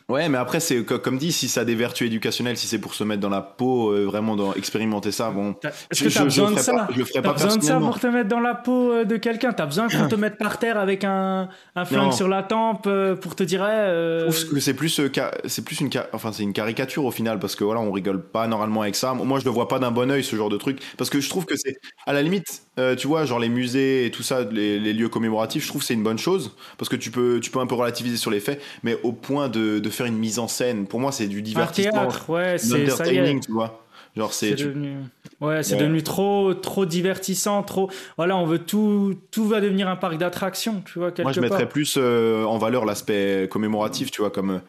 Ouais, 0.09 0.31
mais 0.31 0.39
après, 0.39 0.59
c'est 0.59 0.85
co- 0.87 0.99
comme 0.99 1.19
dit, 1.19 1.33
si 1.33 1.49
ça 1.49 1.61
a 1.61 1.65
des 1.67 1.75
vertus 1.75 2.07
éducationnelles, 2.07 2.57
si 2.57 2.67
c'est 2.67 2.79
pour 2.79 2.95
se 2.95 3.05
mettre 3.05 3.21
dans 3.21 3.29
la 3.29 3.43
peau, 3.43 3.91
euh, 3.93 4.07
vraiment 4.07 4.37
dans, 4.37 4.55
expérimenter 4.55 5.13
ça, 5.13 5.31
bon. 5.31 5.55
Est-ce 5.91 6.05
que 6.05 6.09
t'as 6.09 6.25
besoin 6.25 6.51
de 6.51 6.59
ça 6.59 6.73
pas- 6.73 6.89
je 6.93 6.99
le 6.99 7.05
ferai 7.05 7.21
T'as 7.21 7.29
pas 7.29 7.35
besoin 7.35 7.57
de 7.59 7.63
ça 7.63 7.79
pour 7.79 8.01
te 8.01 8.07
mettre 8.07 8.29
dans 8.31 8.41
la 8.41 8.55
peau 8.55 8.91
euh, 8.91 9.05
de 9.05 9.19
quelqu'un? 9.19 9.53
T'as 9.53 9.67
besoin 9.67 9.87
qu'on 9.89 10.09
te 10.09 10.15
mette 10.15 10.39
par 10.39 10.59
terre 10.59 10.79
avec 10.79 11.05
un, 11.05 11.51
un 11.77 11.85
flingue 11.85 12.05
Non. 12.07 12.13
sur 12.13 12.27
la 12.27 12.43
tempe 12.43 12.87
euh, 12.87 13.17
pour 13.17 13.37
te 13.37 13.43
dire. 13.43 13.61
euh, 13.63 14.31
Je 14.31 14.47
trouve 14.47 14.55
que 14.55 14.61
c'est 14.61 14.73
plus, 14.73 14.99
euh, 14.99 15.11
c'est 15.45 15.63
plus 15.63 15.79
une, 15.83 15.91
enfin 16.15 16.33
c'est 16.33 16.43
une 16.43 16.55
caricature 16.55 17.05
au 17.05 17.11
final 17.11 17.39
parce 17.39 17.55
que 17.55 17.65
voilà, 17.65 17.81
on 17.81 17.93
rigole 17.93 18.23
pas 18.23 18.47
normalement 18.47 18.81
avec 18.81 18.95
ça. 18.97 19.13
Moi, 19.13 19.41
je 19.41 19.45
le 19.45 19.51
vois 19.51 19.69
pas 19.69 19.79
d'un 19.79 19.91
bon 19.91 20.11
œil 20.11 20.25
ce 20.25 20.37
genre 20.37 20.49
de 20.49 20.57
truc 20.57 20.79
parce 20.97 21.11
que 21.11 21.21
je 21.21 21.29
trouve 21.29 21.45
que 21.45 21.57
c'est, 21.57 21.77
à 22.07 22.15
la 22.15 22.23
limite, 22.23 22.63
tu 22.97 23.07
vois, 23.09 23.27
genre 23.27 23.41
les 23.41 23.51
musées 23.51 24.07
et 24.07 24.11
tout 24.11 24.23
ça, 24.23 24.43
les, 24.51 24.79
les 24.79 24.95
lieux 24.95 25.11
commémoratifs, 25.11 25.65
je 25.65 25.69
trouve 25.69 25.83
que 25.83 25.87
c'est 25.87 25.93
une 25.95 26.03
bonne 26.05 26.19
chose 26.19 26.53
parce 26.79 26.89
que 26.89 26.97
tu 26.97 27.11
peux, 27.11 27.41
tu 27.43 27.51
peux 27.51 27.59
un 27.59 27.67
peu 27.67 27.75
relativiser 27.75 28.17
sur 28.17 28.31
les 28.31 28.41
faits, 28.41 28.63
mais 28.85 28.97
au 29.03 29.13
point 29.13 29.49
de, 29.51 29.79
de 29.81 29.91
faire 29.99 30.07
une 30.07 30.19
mise 30.19 30.39
en 30.39 30.49
scène, 30.49 30.87
pour 30.87 31.01
moi, 31.01 31.13
c'est 31.13 31.29
du 31.29 31.39
un 31.39 31.43
divertissement, 31.43 31.93
théâtre, 31.93 32.31
ouais, 32.31 32.59
c'est 32.59 32.89
ça 32.89 33.07
y 33.07 33.17
est. 33.17 33.21
entertaining, 33.23 33.41
tu 33.45 33.53
vois. 33.53 33.85
Genre 34.17 34.33
c'est, 34.33 34.55
tu- 34.57 34.65
devenu, 34.67 34.97
ouais, 35.41 35.63
c'est 35.63 35.75
Ouais. 35.75 35.81
devenu 35.83 36.03
trop, 36.03 36.55
trop 36.55 36.87
divertissant, 36.87 37.63
trop. 37.63 37.91
Voilà, 38.17 38.37
on 38.37 38.47
veut 38.47 38.59
tout, 38.59 39.15
tout 39.31 39.47
va 39.47 39.61
devenir 39.61 39.89
un 39.89 39.97
parc 39.97 40.17
d'attractions, 40.19 40.83
tu 40.85 40.99
vois 40.99 41.13
quelque 41.13 41.25
moi 41.27 41.33
je 41.33 41.41
part. 41.41 41.51
mettrais 41.51 41.69
plus 41.69 41.97
euh, 41.99 42.45
en 42.45 42.59
valeur 42.59 42.85
l'aspect 42.85 43.49
commémoratif, 43.51 44.11
tu 44.11 44.23
vois, 44.23 44.31
comme 44.31 44.51
euh, 44.51 44.61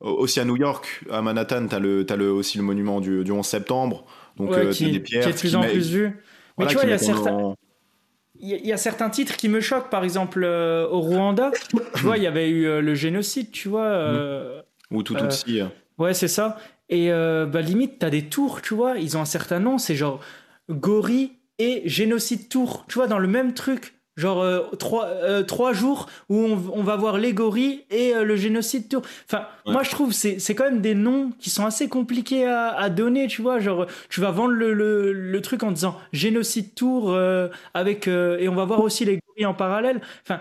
aussi 0.00 0.40
à 0.40 0.44
New 0.44 0.56
York, 0.56 1.04
à 1.10 1.22
Manhattan, 1.22 1.66
t'as 1.68 1.78
le, 1.78 2.04
t'as 2.06 2.16
le 2.16 2.30
aussi 2.32 2.58
le 2.58 2.64
monument 2.64 3.00
du, 3.00 3.24
du 3.24 3.32
11 3.32 3.46
septembre, 3.46 4.04
donc 4.36 4.50
Ouais, 4.50 4.58
euh, 4.58 4.70
qui, 4.70 4.90
des 4.92 5.02
qui 5.02 5.02
pierres 5.02 5.28
est 5.28 5.32
de 5.32 5.38
plus 5.38 5.50
qui 5.50 5.56
en 5.56 5.62
plus 5.62 5.90
vu. 5.90 6.04
Mais 6.58 6.66
voilà, 6.66 6.70
tu 6.70 6.74
vois, 6.74 6.82
qui 6.82 6.88
il 6.88 6.90
y 6.90 6.92
a 6.92 6.96
en- 6.96 6.98
certains, 6.98 7.54
il 8.40 8.66
y, 8.66 8.72
a 8.72 8.76
certains 8.76 9.08
titres 9.10 9.36
qui 9.36 9.48
me 9.48 9.60
choquent. 9.60 9.90
Par 9.90 10.04
exemple, 10.04 10.44
au 10.44 11.00
Rwanda, 11.00 11.52
tu 11.94 12.02
vois, 12.02 12.16
il 12.16 12.22
y 12.24 12.26
avait 12.26 12.50
eu 12.50 12.80
le 12.80 12.94
génocide, 12.94 13.50
tu 13.52 13.68
vois. 13.68 14.64
Ou 14.92 15.02
tout 15.02 15.16
aussi. 15.16 15.60
Ouais, 15.98 16.14
c'est 16.14 16.28
ça. 16.28 16.58
Et 16.88 17.10
bah, 17.10 17.60
limite, 17.60 17.98
t'as 17.98 18.10
des 18.10 18.26
tours, 18.26 18.62
tu 18.62 18.74
vois, 18.74 18.98
ils 18.98 19.16
ont 19.16 19.20
un 19.20 19.26
certain 19.26 19.60
nom, 19.60 19.78
c'est 19.78 19.94
genre 19.94 20.20
Gori 20.70 21.32
et 21.58 21.82
Génocide 21.86 22.48
Tour, 22.48 22.84
tu 22.88 22.94
vois, 22.94 23.06
dans 23.06 23.18
le 23.18 23.28
même 23.28 23.54
truc. 23.54 23.94
Genre 24.14 24.42
euh, 24.42 24.60
trois, 24.78 25.06
euh, 25.06 25.42
trois 25.42 25.72
jours 25.72 26.06
où 26.28 26.36
on, 26.36 26.82
va 26.82 26.96
voir 26.96 27.16
les 27.16 27.32
gorilles 27.32 27.84
et 27.90 28.14
euh, 28.14 28.24
le 28.24 28.36
génocide 28.36 28.86
tour. 28.86 29.00
Enfin, 29.24 29.46
moi 29.64 29.82
je 29.82 29.90
trouve 29.90 30.12
c'est 30.12 30.38
c'est 30.38 30.54
quand 30.54 30.64
même 30.64 30.82
des 30.82 30.94
noms 30.94 31.32
qui 31.38 31.48
sont 31.48 31.64
assez 31.64 31.88
compliqués 31.88 32.44
à, 32.44 32.74
à 32.74 32.90
donner, 32.90 33.26
tu 33.26 33.40
vois. 33.40 33.58
Genre 33.58 33.86
tu 34.10 34.20
vas 34.20 34.30
vendre 34.30 34.52
le, 34.52 34.74
le, 34.74 35.14
le 35.14 35.40
truc 35.40 35.62
en 35.62 35.72
disant 35.72 35.98
génocide 36.12 36.74
tour 36.74 37.18
avec 37.72 38.06
et 38.06 38.48
on 38.50 38.54
va 38.54 38.66
voir 38.66 38.80
aussi 38.80 39.06
les 39.06 39.18
gorilles 39.26 39.46
en 39.46 39.54
parallèle. 39.54 40.02
Enfin, 40.24 40.40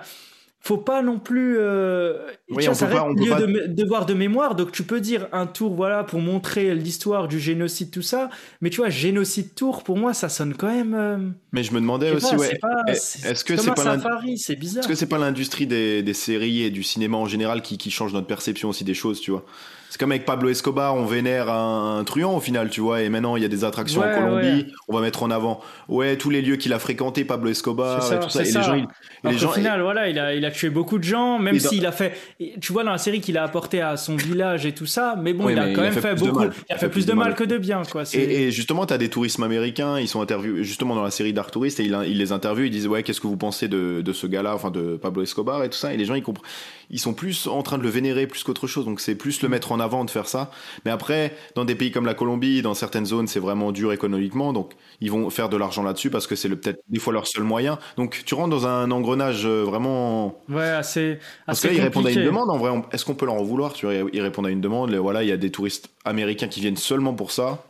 faut 0.64 0.78
pas 0.78 1.02
non 1.02 1.18
plus 1.18 1.58
euh, 1.58 2.28
oui, 2.50 2.64
ça 2.64 2.86
pas, 2.86 3.08
lieu 3.10 3.34
de 3.34 3.74
devoir 3.74 4.06
de 4.06 4.14
mémoire. 4.14 4.56
Donc 4.56 4.72
tu 4.72 4.84
peux 4.84 5.02
dire 5.02 5.28
un 5.32 5.48
tour 5.48 5.74
voilà 5.74 6.04
pour 6.04 6.20
montrer 6.20 6.76
l'histoire 6.76 7.28
du 7.28 7.40
génocide 7.40 7.90
tout 7.90 8.04
ça. 8.04 8.30
Mais 8.62 8.70
tu 8.70 8.78
vois 8.78 8.90
génocide 8.90 9.56
tour 9.56 9.84
pour 9.84 9.98
moi 9.98 10.14
ça 10.14 10.30
sonne 10.30 10.54
quand 10.54 10.72
même 10.72 10.94
euh, 10.94 11.18
mais 11.52 11.64
je 11.64 11.74
me 11.74 11.80
demandais 11.80 12.12
aussi 12.12 12.36
ouais 12.36 12.60
est-ce 12.88 13.44
que 13.44 13.58
c'est 13.58 13.74
pas 13.74 13.98
c'est 14.38 14.56
bizarre. 14.56 14.84
est-ce 14.84 14.88
que 14.88 14.96
c'est 14.96 15.08
pas 15.08 15.18
l'industrie 15.18 15.66
des, 15.66 16.04
des, 16.04 16.14
séries 16.14 16.62
et 16.62 16.70
du 16.70 16.84
cinéma 16.84 17.18
en 17.18 17.26
général 17.26 17.64
qui, 17.64 17.80
qui 17.80 17.90
change 17.90 18.14
notre 18.14 18.28
perception 18.28 18.70
aussi 18.70 18.84
des 18.84 18.94
choses 18.94 19.20
tu 19.20 19.32
vois? 19.32 19.44
C'est 19.92 20.00
comme 20.00 20.14
avec 20.14 20.24
Pablo 20.24 20.48
Escobar, 20.48 20.96
on 20.96 21.04
vénère 21.04 21.50
un, 21.50 22.06
truand 22.06 22.38
au 22.38 22.40
final, 22.40 22.70
tu 22.70 22.80
vois, 22.80 23.02
et 23.02 23.10
maintenant 23.10 23.36
il 23.36 23.44
y 23.44 23.46
a 23.46 23.50
des 23.50 23.66
attractions 23.66 24.00
en 24.00 24.10
Colombie, 24.10 24.68
on 24.88 24.96
va 24.96 25.02
mettre 25.02 25.22
en 25.22 25.30
avant, 25.30 25.60
ouais, 25.90 26.16
tous 26.16 26.30
les 26.30 26.42
lieux 26.42 26.56
qu'il 26.56 26.72
a 26.72 26.80
fréquentés, 26.80 27.26
Pablo 27.26 27.50
Escobar, 27.50 27.98
et 28.14 28.20
tout 28.22 28.30
ça. 28.30 28.42
Et 28.42 28.46
les 28.46 28.52
gens, 28.52 28.88
les 29.26 29.38
gens, 29.38 29.50
au 29.50 29.52
final, 29.52 29.82
voilà, 29.82 30.08
il 30.08 30.18
a, 30.18 30.34
il 30.34 30.46
a 30.46 30.52
tué 30.52 30.70
beaucoup 30.70 30.98
de 30.98 31.04
gens, 31.04 31.40
même 31.40 31.60
s'il 31.60 31.86
a 31.86 31.92
fait, 31.92 32.14
tu 32.62 32.72
vois, 32.72 32.86
dans 32.86 32.94
la 32.94 32.98
série 33.00 33.20
qu'il 33.20 33.38
a 33.38 33.44
apporté 33.44 33.82
à 33.82 33.98
son 33.98 34.16
village 34.16 34.66
et 34.66 34.72
tout 34.72 34.86
ça, 34.86 35.18
mais 35.22 35.34
bon, 35.34 35.50
il 35.50 35.60
a 35.60 35.74
quand 35.74 35.82
même 35.82 35.92
fait, 35.92 36.16
beaucoup, 36.16 36.46
il 36.70 36.74
a 36.74 36.78
fait 36.78 36.88
plus 36.88 37.06
de 37.06 37.12
mal 37.12 37.36
que 37.36 37.44
de 37.44 37.58
bien, 37.58 37.82
quoi. 37.84 38.04
Et, 38.14 38.44
et, 38.44 38.52
justement, 38.52 38.86
tu 38.86 38.94
as 38.94 38.98
des 38.98 39.10
tourismes 39.10 39.44
américains, 39.44 40.00
ils 40.00 40.08
sont 40.08 40.22
interviewés, 40.22 40.64
justement 40.64 40.96
dans 40.96 41.04
la 41.04 41.12
série 41.12 41.34
Dark 41.34 41.52
Tourist, 41.52 41.82
et 41.82 41.84
ils, 41.84 42.18
les 42.18 42.32
interviewent, 42.32 42.68
ils 42.68 42.72
disent, 42.72 42.88
ouais, 42.88 43.04
qu'est-ce 43.04 43.20
que 43.20 43.28
vous 43.28 43.36
pensez 43.36 43.68
de, 43.68 44.00
de 44.00 44.14
ce 44.14 44.26
gars-là, 44.26 44.56
enfin 44.56 44.72
de 44.72 44.96
Pablo 44.96 45.22
Escobar 45.22 45.66
et 45.66 45.70
tout 45.70 45.78
ça, 45.78 45.94
et 45.94 45.98
les 45.98 46.06
gens, 46.06 46.16
ils 46.16 46.24
comprennent 46.24 46.48
ils 46.92 47.00
sont 47.00 47.14
plus 47.14 47.48
en 47.48 47.64
train 47.64 47.78
de 47.78 47.84
le 47.84 47.90
vénérer 47.90 48.28
plus 48.28 48.44
qu'autre 48.44 48.68
chose. 48.68 48.86
Donc 48.86 49.00
c'est 49.00 49.16
plus 49.16 49.42
le 49.42 49.50
mettre 49.50 49.72
en 49.72 49.80
avant 49.82 50.06
de 50.06 50.10
faire 50.10 50.28
ça. 50.28 50.52
Mais 50.86 50.92
après, 50.92 51.36
dans 51.56 51.66
des 51.66 51.76
pays 51.76 51.92
comme 51.92 52.06
la 52.06 52.14
Colombie, 52.14 52.62
dans 52.62 52.74
certaines 52.74 53.06
zones, 53.06 53.28
c'est 53.28 53.40
vraiment 53.40 53.72
dur 53.72 53.92
économiquement. 53.92 54.54
Donc 54.54 54.74
ils 55.02 55.12
vont 55.12 55.30
faire 55.30 55.50
de 55.50 55.58
l'argent 55.58 55.84
là-dessus 55.84 56.10
parce 56.10 56.28
que 56.28 56.36
c'est 56.36 56.50
peut-être 56.50 56.82
des 56.88 57.00
fois 57.00 57.14
leur 57.14 57.28
seul 57.28 57.44
moyen. 57.44 57.80
Donc 57.98 58.22
tu 58.26 58.34
rentres 58.34 58.50
dans 58.50 58.68
un 58.68 58.92
engrenage 58.92 59.46
euh, 59.46 59.64
vraiment. 59.64 60.40
Ouais, 60.50 60.70
assez. 60.70 61.20
Parce 61.46 61.62
que 61.62 61.74
ils 61.74 61.82
répondent 61.82 62.08
à 62.08 62.12
une 62.12 62.26
demande. 62.26 62.50
En 62.50 62.58
vrai, 62.58 62.72
est-ce 62.92 63.06
qu'on 63.06 63.16
peut 63.16 63.26
leur 63.26 63.36
en 63.36 63.44
vouloir 63.44 63.74
Tu 63.74 63.88
ils 64.14 64.22
répondent 64.22 64.48
à 64.48 64.52
une 64.52 64.62
demande. 64.62 64.94
Voilà, 64.94 65.24
il 65.24 65.30
y 65.30 65.34
a 65.34 65.38
des 65.38 65.52
touristes 65.52 65.90
américains 66.06 66.48
qui 66.48 66.62
viennent 66.62 66.78
seulement 66.78 67.14
pour 67.14 67.32
ça. 67.32 67.64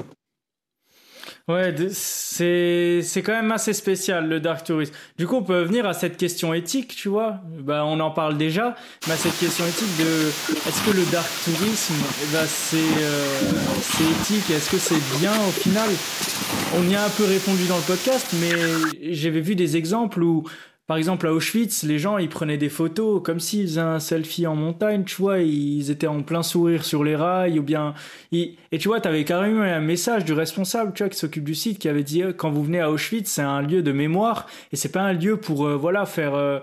Ouais, 1.47 1.75
c'est 1.91 3.01
c'est 3.03 3.21
quand 3.23 3.33
même 3.33 3.51
assez 3.51 3.73
spécial 3.73 4.27
le 4.27 4.39
dark 4.39 4.63
tourisme. 4.63 4.93
Du 5.17 5.25
coup, 5.27 5.37
on 5.37 5.43
peut 5.43 5.63
venir 5.63 5.85
à 5.85 5.93
cette 5.93 6.15
question 6.17 6.53
éthique, 6.53 6.95
tu 6.95 7.09
vois. 7.09 7.41
Bah, 7.59 7.83
on 7.85 7.99
en 7.99 8.11
parle 8.11 8.37
déjà, 8.37 8.75
mais 9.07 9.15
cette 9.15 9.37
question 9.39 9.65
éthique 9.65 9.97
de 9.97 10.27
est-ce 10.67 10.85
que 10.85 10.95
le 10.95 11.03
dark 11.11 11.29
tourisme, 11.43 11.95
bah, 12.31 12.45
c'est 12.45 12.77
euh, 12.77 13.25
c'est 13.81 14.03
éthique, 14.03 14.49
est-ce 14.51 14.69
que 14.69 14.77
c'est 14.77 15.19
bien 15.19 15.33
au 15.47 15.51
final? 15.51 15.89
On 16.75 16.87
y 16.87 16.95
a 16.95 17.03
un 17.03 17.09
peu 17.09 17.25
répondu 17.25 17.65
dans 17.67 17.77
le 17.77 17.83
podcast, 17.83 18.27
mais 18.39 18.51
j'avais 19.13 19.41
vu 19.41 19.55
des 19.55 19.77
exemples 19.77 20.21
où 20.23 20.43
par 20.91 20.97
exemple, 20.97 21.25
à 21.25 21.33
Auschwitz, 21.33 21.83
les 21.83 21.99
gens, 21.99 22.17
ils 22.17 22.27
prenaient 22.27 22.57
des 22.57 22.67
photos 22.67 23.23
comme 23.23 23.39
s'ils 23.39 23.65
faisaient 23.65 23.79
un 23.79 24.01
selfie 24.01 24.45
en 24.45 24.57
montagne, 24.57 25.05
tu 25.05 25.15
vois, 25.15 25.39
ils 25.39 25.89
étaient 25.89 26.05
en 26.05 26.21
plein 26.21 26.43
sourire 26.43 26.83
sur 26.83 27.05
les 27.05 27.15
rails, 27.15 27.59
ou 27.59 27.63
bien... 27.63 27.93
Et 28.33 28.57
tu 28.77 28.89
vois, 28.89 28.99
t'avais 28.99 29.23
carrément 29.23 29.61
un 29.61 29.79
message 29.79 30.25
du 30.25 30.33
responsable, 30.33 30.91
tu 30.93 31.03
vois, 31.03 31.09
qui 31.09 31.17
s'occupe 31.17 31.45
du 31.45 31.55
site, 31.55 31.79
qui 31.79 31.87
avait 31.87 32.03
dit, 32.03 32.23
euh, 32.23 32.33
quand 32.33 32.51
vous 32.51 32.61
venez 32.61 32.81
à 32.81 32.91
Auschwitz, 32.91 33.31
c'est 33.31 33.41
un 33.41 33.61
lieu 33.61 33.81
de 33.81 33.93
mémoire, 33.93 34.47
et 34.73 34.75
c'est 34.75 34.91
pas 34.91 34.99
un 34.99 35.13
lieu 35.13 35.37
pour, 35.37 35.65
euh, 35.65 35.77
voilà, 35.77 36.05
faire... 36.05 36.35
Euh, 36.35 36.59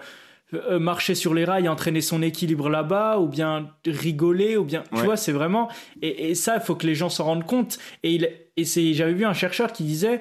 marcher 0.79 1.15
sur 1.15 1.33
les 1.33 1.47
rails, 1.47 1.67
entraîner 1.67 2.03
son 2.03 2.21
équilibre 2.21 2.69
là-bas, 2.69 3.19
ou 3.19 3.29
bien 3.29 3.71
rigoler, 3.87 4.59
ou 4.59 4.65
bien, 4.65 4.85
tu 4.95 5.03
vois, 5.05 5.17
c'est 5.17 5.33
vraiment, 5.33 5.71
et, 6.03 6.35
ça, 6.35 6.57
il 6.57 6.61
faut 6.61 6.75
que 6.75 6.87
les 6.87 6.95
gens 6.95 7.09
s'en 7.09 7.25
rendent 7.25 7.47
compte. 7.47 7.79
Et, 8.03 8.15
il, 8.15 8.31
et 8.59 8.65
c'est, 8.65 8.93
j'avais 8.93 9.15
vu 9.15 9.25
un 9.25 9.33
chercheur 9.33 9.73
qui 9.73 9.85
disait, 9.85 10.21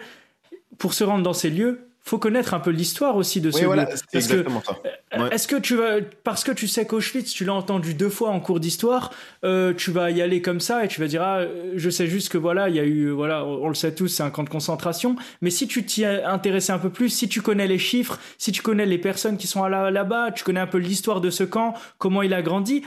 pour 0.77 0.93
se 0.93 1.03
rendre 1.03 1.23
dans 1.23 1.33
ces 1.33 1.49
lieux, 1.49 1.87
faut 2.09 2.19
connaître 2.19 2.53
un 2.53 2.59
peu 2.59 2.71
l'histoire 2.71 3.15
aussi 3.15 3.41
de 3.41 3.51
ce 3.51 3.65
oui, 3.65 3.77
Parce 4.11 4.27
que, 4.27 4.35
euh, 4.35 5.29
Est-ce 5.29 5.47
que 5.47 5.55
tu 5.55 5.75
vas, 5.75 6.01
parce 6.23 6.43
que 6.43 6.51
tu 6.51 6.67
sais 6.67 6.85
qu'Auschwitz, 6.85 7.33
tu 7.33 7.45
l'as 7.45 7.53
entendu 7.53 7.93
deux 7.93 8.09
fois 8.09 8.29
en 8.29 8.39
cours 8.39 8.59
d'histoire, 8.59 9.13
euh, 9.43 9.73
tu 9.73 9.91
vas 9.91 10.11
y 10.11 10.21
aller 10.21 10.41
comme 10.41 10.59
ça 10.59 10.85
et 10.85 10.87
tu 10.87 10.99
vas 11.01 11.07
dire 11.07 11.21
ah, 11.21 11.41
je 11.75 11.89
sais 11.89 12.07
juste 12.07 12.29
que 12.29 12.37
voilà, 12.37 12.69
il 12.69 12.75
y 12.75 12.79
a 12.79 12.83
eu 12.83 13.09
voilà, 13.09 13.45
on 13.45 13.67
le 13.67 13.75
sait 13.75 13.93
tous, 13.93 14.07
c'est 14.07 14.23
un 14.23 14.29
camp 14.29 14.43
de 14.43 14.49
concentration. 14.49 15.15
Mais 15.41 15.49
si 15.49 15.67
tu 15.67 15.85
t'y 15.85 16.05
intéressais 16.05 16.71
un 16.71 16.79
peu 16.79 16.89
plus, 16.89 17.09
si 17.09 17.27
tu 17.27 17.41
connais 17.41 17.67
les 17.67 17.79
chiffres, 17.79 18.19
si 18.37 18.51
tu 18.51 18.61
connais 18.61 18.85
les 18.85 18.97
personnes 18.97 19.37
qui 19.37 19.47
sont 19.47 19.65
là-bas, 19.65 20.31
tu 20.31 20.43
connais 20.43 20.59
un 20.59 20.67
peu 20.67 20.77
l'histoire 20.77 21.21
de 21.21 21.29
ce 21.29 21.43
camp, 21.43 21.73
comment 21.97 22.21
il 22.21 22.33
a 22.33 22.41
grandi 22.41 22.83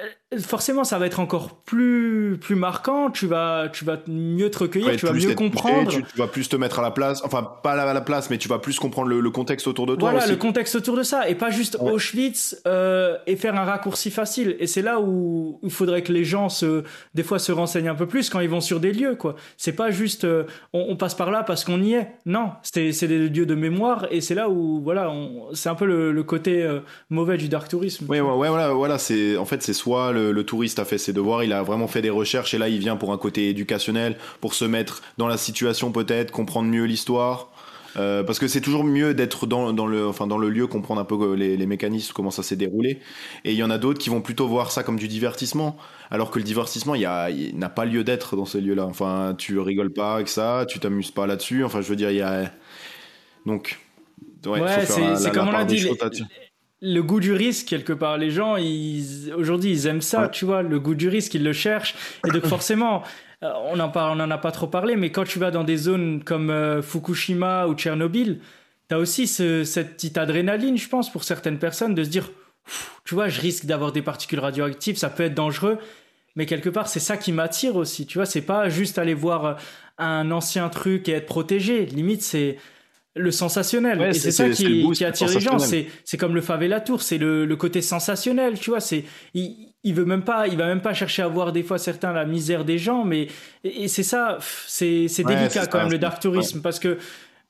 euh, 0.00 0.04
forcément 0.38 0.84
ça 0.84 0.98
va 0.98 1.06
être 1.06 1.20
encore 1.20 1.56
plus 1.64 2.38
plus 2.40 2.54
marquant. 2.54 3.10
Tu 3.10 3.26
vas 3.26 3.68
tu 3.72 3.84
vas 3.84 3.98
mieux 4.06 4.50
te 4.50 4.58
recueillir 4.58 4.96
tu 4.96 5.06
vas 5.06 5.12
mieux 5.12 5.34
comprendre. 5.34 5.90
tu, 5.90 6.02
vas 6.16 6.26
plus 6.26 6.48
te 6.48 6.56
mettre 6.56 6.78
à 6.78 6.82
la 6.82 6.90
place 6.90 7.22
enfin 7.24 7.48
pas 7.62 7.72
à 7.72 7.92
la 7.92 8.00
place 8.00 8.30
mais 8.30 8.38
tu 8.38 8.48
vas 8.48 8.58
plus 8.58 8.78
comprendre 8.78 9.08
le, 9.08 9.30
contexte 9.30 9.66
autour 9.66 9.86
de 9.86 9.96
toi 9.96 10.10
voilà 10.10 10.26
le 10.26 10.36
contexte 10.36 10.74
autour 10.74 10.96
de 10.96 11.02
ça. 11.02 11.28
Et 11.28 11.34
pas 11.34 11.50
juste 11.50 11.76
Auschwitz 11.80 12.60
euh, 12.66 13.16
et 13.26 13.36
faire 13.36 13.54
un 13.56 13.64
raccourci 13.64 14.10
facile. 14.10 14.56
Et 14.58 14.66
c'est 14.66 14.82
là 14.82 15.00
où 15.00 15.58
il 15.62 15.70
faudrait 15.70 16.02
que 16.02 16.12
les 16.12 16.24
gens 16.24 16.48
se 16.48 16.84
des 17.14 17.22
fois 17.22 17.38
se 17.38 17.52
renseignent 17.52 17.88
un 17.88 17.94
peu 17.94 18.06
plus 18.06 18.30
quand 18.30 18.40
ils 18.40 18.48
vont 18.48 18.60
sur 18.60 18.80
des 18.80 18.92
lieux 18.92 19.14
quoi. 19.14 19.36
C'est 19.56 19.72
pas 19.72 19.90
juste 19.90 20.24
euh, 20.24 20.44
on, 20.72 20.96
passe 20.96 21.14
par 21.14 21.30
là 21.30 21.42
parce 21.42 21.64
qu'on 21.64 21.82
y 21.82 21.94
est. 21.94 22.08
Non 22.26 22.50
c'est 22.62 22.92
c'est 22.92 23.08
des 23.08 23.28
lieux 23.28 23.46
de 23.46 23.54
mémoire 23.54 24.06
et 24.10 24.20
c'est 24.20 24.34
là 24.34 24.48
où 24.48 24.80
voilà 24.82 25.12
c'est 25.52 25.68
un 25.68 25.74
peu 25.74 25.86
le, 25.86 26.22
côté 26.22 26.68
mauvais 27.10 27.36
du 27.36 27.48
dark 27.48 27.68
tourisme. 27.68 28.06
Ouais, 28.08 28.20
ouais, 28.20 28.48
voilà 28.48 28.72
voilà 28.72 28.98
c'est 28.98 29.36
en 29.36 29.44
fait 29.44 29.62
c'est 29.62 29.72
soit 29.72 30.12
le 30.12 30.21
le, 30.30 30.44
touriste 30.44 30.78
a 30.78 30.84
fait 30.84 30.98
ses 30.98 31.12
devoirs, 31.12 31.42
il 31.42 31.52
a 31.52 31.62
vraiment 31.62 31.88
fait 31.88 32.02
des 32.02 32.10
recherches 32.10 32.54
et 32.54 32.58
là 32.58 32.68
il 32.68 32.78
vient 32.78 32.96
pour 32.96 33.12
un 33.12 33.18
côté 33.18 33.48
éducationnel, 33.48 34.16
pour 34.40 34.54
se 34.54 34.64
mettre 34.64 35.02
dans 35.18 35.26
la 35.26 35.36
situation 35.36 35.90
peut-être, 35.90 36.30
comprendre 36.30 36.68
mieux 36.68 36.84
l'histoire. 36.84 37.48
Euh, 37.96 38.22
parce 38.22 38.38
que 38.38 38.48
c'est 38.48 38.60
toujours 38.60 38.84
mieux 38.84 39.12
d'être 39.14 39.46
dans, 39.46 39.70
le, 39.70 40.06
enfin, 40.06 40.26
dans 40.26 40.38
le 40.38 40.48
lieu, 40.48 40.66
comprendre 40.66 41.00
un 41.00 41.04
peu 41.04 41.34
les, 41.34 41.56
les 41.56 41.66
mécanismes, 41.66 42.12
comment 42.14 42.30
ça 42.30 42.42
s'est 42.42 42.56
déroulé. 42.56 43.00
Et 43.44 43.52
il 43.52 43.56
y 43.56 43.62
en 43.62 43.70
a 43.70 43.78
d'autres 43.78 43.98
qui 43.98 44.08
vont 44.08 44.22
plutôt 44.22 44.48
voir 44.48 44.70
ça 44.70 44.82
comme 44.82 44.98
du 44.98 45.08
divertissement, 45.08 45.76
alors 46.10 46.30
que 46.30 46.38
le 46.38 46.44
divertissement, 46.44 46.94
il, 46.94 47.02
n'a 47.54 47.68
pas 47.68 47.84
lieu 47.84 48.04
d'être 48.04 48.36
dans 48.36 48.46
ces 48.46 48.60
lieux-là. 48.60 48.86
Enfin, 48.86 49.34
tu 49.36 49.58
rigoles 49.58 49.92
pas 49.92 50.14
avec 50.14 50.28
ça, 50.28 50.64
tu 50.68 50.78
t'amuses 50.78 51.10
pas 51.10 51.26
là-dessus. 51.26 51.64
Enfin, 51.64 51.80
je 51.80 51.88
veux 51.88 51.96
dire, 51.96 52.10
il 52.10 52.16
y 52.16 52.22
a. 52.22 52.50
Donc. 53.46 53.78
Ouais, 54.46 54.60
c'est 54.86 55.32
comme 55.32 55.48
on 55.48 55.52
l'a 55.52 55.64
dit 55.64 55.86
le 56.82 57.00
goût 57.00 57.20
du 57.20 57.32
risque 57.32 57.68
quelque 57.68 57.92
part. 57.92 58.18
Les 58.18 58.30
gens 58.30 58.56
ils 58.56 59.32
aujourd'hui 59.34 59.70
ils 59.70 59.86
aiment 59.86 60.02
ça 60.02 60.28
tu 60.28 60.44
vois 60.44 60.62
le 60.62 60.78
goût 60.80 60.96
du 60.96 61.08
risque 61.08 61.32
ils 61.34 61.44
le 61.44 61.52
cherchent. 61.52 61.94
Et 62.26 62.30
donc 62.30 62.44
forcément 62.46 63.02
euh, 63.42 63.50
on 63.66 63.78
en 63.80 63.88
parle 63.88 64.18
on 64.18 64.22
en 64.22 64.30
a 64.30 64.38
pas 64.38 64.50
trop 64.50 64.66
parlé 64.66 64.96
mais 64.96 65.10
quand 65.10 65.24
tu 65.24 65.38
vas 65.38 65.50
dans 65.50 65.64
des 65.64 65.76
zones 65.76 66.22
comme 66.24 66.50
euh, 66.50 66.82
Fukushima 66.82 67.68
ou 67.68 67.74
Tchernobyl 67.74 68.40
tu 68.88 68.94
as 68.94 68.98
aussi 68.98 69.28
cette 69.28 69.94
petite 69.94 70.18
adrénaline 70.18 70.76
je 70.76 70.88
pense 70.88 71.10
pour 71.10 71.22
certaines 71.22 71.58
personnes 71.58 71.94
de 71.94 72.02
se 72.02 72.10
dire 72.10 72.28
tu 73.04 73.14
vois 73.14 73.28
je 73.28 73.40
risque 73.40 73.64
d'avoir 73.64 73.92
des 73.92 74.02
particules 74.02 74.40
radioactives 74.40 74.96
ça 74.96 75.08
peut 75.08 75.22
être 75.22 75.34
dangereux. 75.34 75.78
Mais 76.34 76.46
quelque 76.46 76.70
part 76.70 76.88
c'est 76.88 77.00
ça 77.00 77.16
qui 77.16 77.30
m'attire 77.30 77.76
aussi 77.76 78.06
tu 78.06 78.18
vois 78.18 78.26
c'est 78.26 78.42
pas 78.42 78.68
juste 78.68 78.98
aller 78.98 79.14
voir 79.14 79.44
euh, 79.44 79.54
un 79.98 80.32
ancien 80.32 80.68
truc 80.68 81.08
et 81.08 81.12
être 81.12 81.26
protégé. 81.26 81.86
Limite 81.86 82.22
c'est 82.22 82.56
le 83.14 83.30
sensationnel. 83.30 84.00
et 84.02 84.12
c'est 84.14 84.30
ça 84.30 84.48
qui, 84.48 84.88
qui 84.92 85.04
attire 85.04 85.28
les 85.28 85.40
gens. 85.40 85.58
C'est, 85.58 85.86
c'est 86.04 86.16
comme 86.16 86.34
le 86.34 86.40
favela 86.40 86.80
tour, 86.80 87.02
c'est 87.02 87.18
le, 87.18 87.44
le, 87.44 87.56
côté 87.56 87.82
sensationnel, 87.82 88.58
tu 88.58 88.70
vois. 88.70 88.80
C'est, 88.80 89.04
il, 89.34 89.72
il 89.84 89.94
veut 89.94 90.04
même 90.04 90.22
pas, 90.22 90.46
il 90.48 90.56
va 90.56 90.66
même 90.66 90.80
pas 90.80 90.94
chercher 90.94 91.22
à 91.22 91.28
voir 91.28 91.52
des 91.52 91.62
fois 91.62 91.78
certains 91.78 92.12
la 92.12 92.24
misère 92.24 92.64
des 92.64 92.78
gens, 92.78 93.04
mais 93.04 93.28
et, 93.64 93.88
c'est 93.88 94.02
ça, 94.02 94.38
c'est, 94.66 95.08
c'est 95.08 95.24
délicat 95.24 95.66
quand 95.66 95.78
même 95.78 95.90
le 95.90 95.98
dark 95.98 96.20
tourisme 96.20 96.62
parce 96.62 96.78
que 96.78 96.98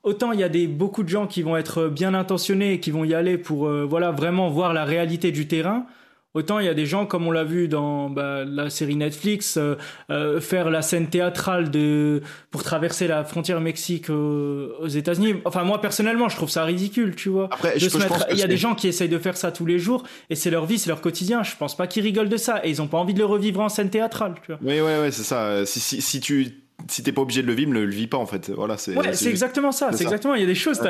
autant 0.03 0.33
il 0.33 0.41
y 0.41 0.45
a 0.45 0.49
des 0.49 0.67
beaucoup 0.67 1.05
de 1.05 1.09
gens 1.09 1.27
qui 1.27 1.43
vont 1.43 1.57
être 1.57 1.89
bien 1.89 2.15
intentionnés 2.15 2.75
et 2.75 2.81
qui 2.81 2.91
vont 2.91 3.05
y 3.05 3.15
aller 3.15 3.39
pour 3.39 3.69
euh, 3.69 3.87
voilà 3.89 4.11
vraiment 4.11 4.49
voir 4.49 4.73
la 4.73 4.85
réalité 4.85 5.31
du 5.31 5.47
terrain. 5.47 5.87
Autant 6.35 6.61
il 6.61 6.67
y 6.67 6.69
a 6.69 6.75
des 6.75 6.87
gens, 6.87 7.05
comme 7.05 7.27
on 7.27 7.31
l'a 7.31 7.45
vu 7.45 7.69
dans 7.69 8.09
bah, 8.09 8.45
la 8.47 8.71
série 8.71 8.97
Netflix, 8.97 9.59
euh, 9.59 9.77
euh, 10.11 10.41
faire 10.41 10.71
la 10.71 10.81
scène 10.81 11.09
théâtrale 11.09 11.71
de 11.71 12.23
pour 12.51 12.63
traverser 12.63 13.07
la 13.07 13.23
frontière 13.25 13.61
Mexique 13.61 14.09
aux, 14.09 14.89
États-Unis. 14.89 15.35
Enfin, 15.45 15.65
moi 15.65 15.81
personnellement, 15.81 16.29
je 16.31 16.37
trouve 16.37 16.49
ça 16.49 16.65
ridicule, 16.65 17.17
tu 17.17 17.29
vois. 17.29 17.49
Après, 17.53 17.75
il 17.77 18.39
y 18.39 18.43
a 18.43 18.47
des 18.47 18.57
gens 18.57 18.75
qui 18.75 18.89
essayent 18.89 19.09
de 19.11 19.19
faire 19.19 19.37
ça 19.37 19.53
tous 19.53 19.67
les 19.67 19.79
jours 19.79 20.05
et 20.31 20.35
c'est 20.35 20.51
leur 20.51 20.65
vie, 20.65 20.79
c'est 20.79 20.89
leur 20.89 21.03
quotidien. 21.03 21.43
Je 21.43 21.55
pense 21.57 21.77
pas 21.77 21.87
qu'ils 21.87 22.03
rigolent 22.03 22.31
de 22.31 22.37
ça 22.39 22.65
et 22.65 22.71
ils 22.71 22.81
ont 22.81 22.89
pas 22.89 22.99
envie 22.99 23.15
de 23.15 23.19
le 23.19 23.27
revivre 23.27 23.61
en 23.61 23.69
scène 23.69 23.91
théâtrale, 23.91 24.35
tu 24.43 24.53
vois. 24.53 24.61
Oui, 24.63 24.81
oui, 24.81 24.93
oui, 25.03 25.13
c'est 25.13 25.25
ça. 25.25 25.67
Si, 25.67 25.81
si, 25.81 26.01
si 26.01 26.21
tu 26.21 26.63
si 26.89 27.03
t'es 27.03 27.13
pas 27.13 27.23
obligé 27.23 27.43
de 27.43 27.47
le 27.47 27.55
vivre, 27.55 27.73
ne 27.73 27.81
le 27.81 27.91
vis 27.91 28.07
pas 28.07 28.19
en 28.19 28.27
fait. 28.27 28.51
Voilà, 28.51 28.77
c'est. 28.77 28.97
Ouais, 28.97 29.11
exactement 29.27 29.73
ça. 29.73 29.91
C'est 29.93 30.05
exactement. 30.05 30.35
Il 30.35 30.41
y 30.41 30.45
a 30.45 30.47
des 30.47 30.55
choses, 30.55 30.81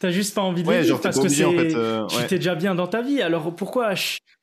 t'as 0.00 0.10
juste 0.10 0.34
pas 0.34 0.42
envie 0.42 0.62
de 0.62 0.70
vivre 0.70 1.00
parce 1.00 1.18
que. 1.18 1.22
En 1.22 1.52
fait, 1.52 1.74
euh, 1.74 2.06
tu 2.06 2.26
t'es 2.26 2.36
déjà 2.36 2.54
bien 2.54 2.74
dans 2.74 2.86
ta 2.86 3.02
vie. 3.02 3.22
Alors 3.22 3.54
pourquoi 3.54 3.94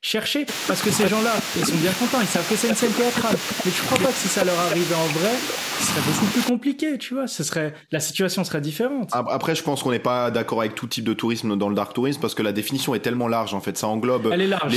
chercher? 0.02 0.46
Parce 0.66 0.82
que 0.82 0.90
ces 0.90 1.08
gens-là, 1.08 1.32
ils 1.56 1.64
sont 1.64 1.76
bien 1.76 1.92
contents. 1.92 2.20
Ils 2.20 2.26
savent 2.26 2.48
que 2.48 2.56
c'est 2.56 2.68
une 2.68 2.74
scène 2.74 2.92
théâtrale. 2.92 3.36
Mais 3.64 3.70
tu 3.70 3.82
crois 3.82 3.98
pas 3.98 4.08
que 4.08 4.18
si 4.18 4.28
ça 4.28 4.44
leur 4.44 4.58
arrivait 4.58 4.94
en 4.94 5.06
vrai, 5.18 5.32
ce 5.80 5.86
serait 5.86 6.00
beaucoup 6.00 6.26
plus 6.26 6.42
compliqué, 6.42 6.98
tu 6.98 7.14
vois. 7.14 7.26
Ce 7.26 7.44
serait 7.44 7.74
la 7.90 8.00
situation 8.00 8.44
serait 8.44 8.60
différente. 8.60 9.10
Après, 9.12 9.54
je 9.54 9.62
pense 9.62 9.82
qu'on 9.82 9.90
n'est 9.90 9.98
pas 9.98 10.30
d'accord 10.30 10.60
avec 10.60 10.74
tout 10.74 10.86
type 10.86 11.04
de 11.04 11.12
tourisme 11.12 11.56
dans 11.56 11.68
le 11.68 11.74
dark 11.74 11.92
tourisme 11.92 12.20
parce 12.20 12.34
que 12.34 12.42
la 12.42 12.52
définition 12.52 12.94
est 12.94 13.00
tellement 13.00 13.28
large 13.28 13.54
en 13.54 13.60
fait. 13.60 13.76
Ça 13.76 13.88
englobe. 13.88 14.30
Elle 14.32 14.42
est 14.42 14.46
large. 14.46 14.74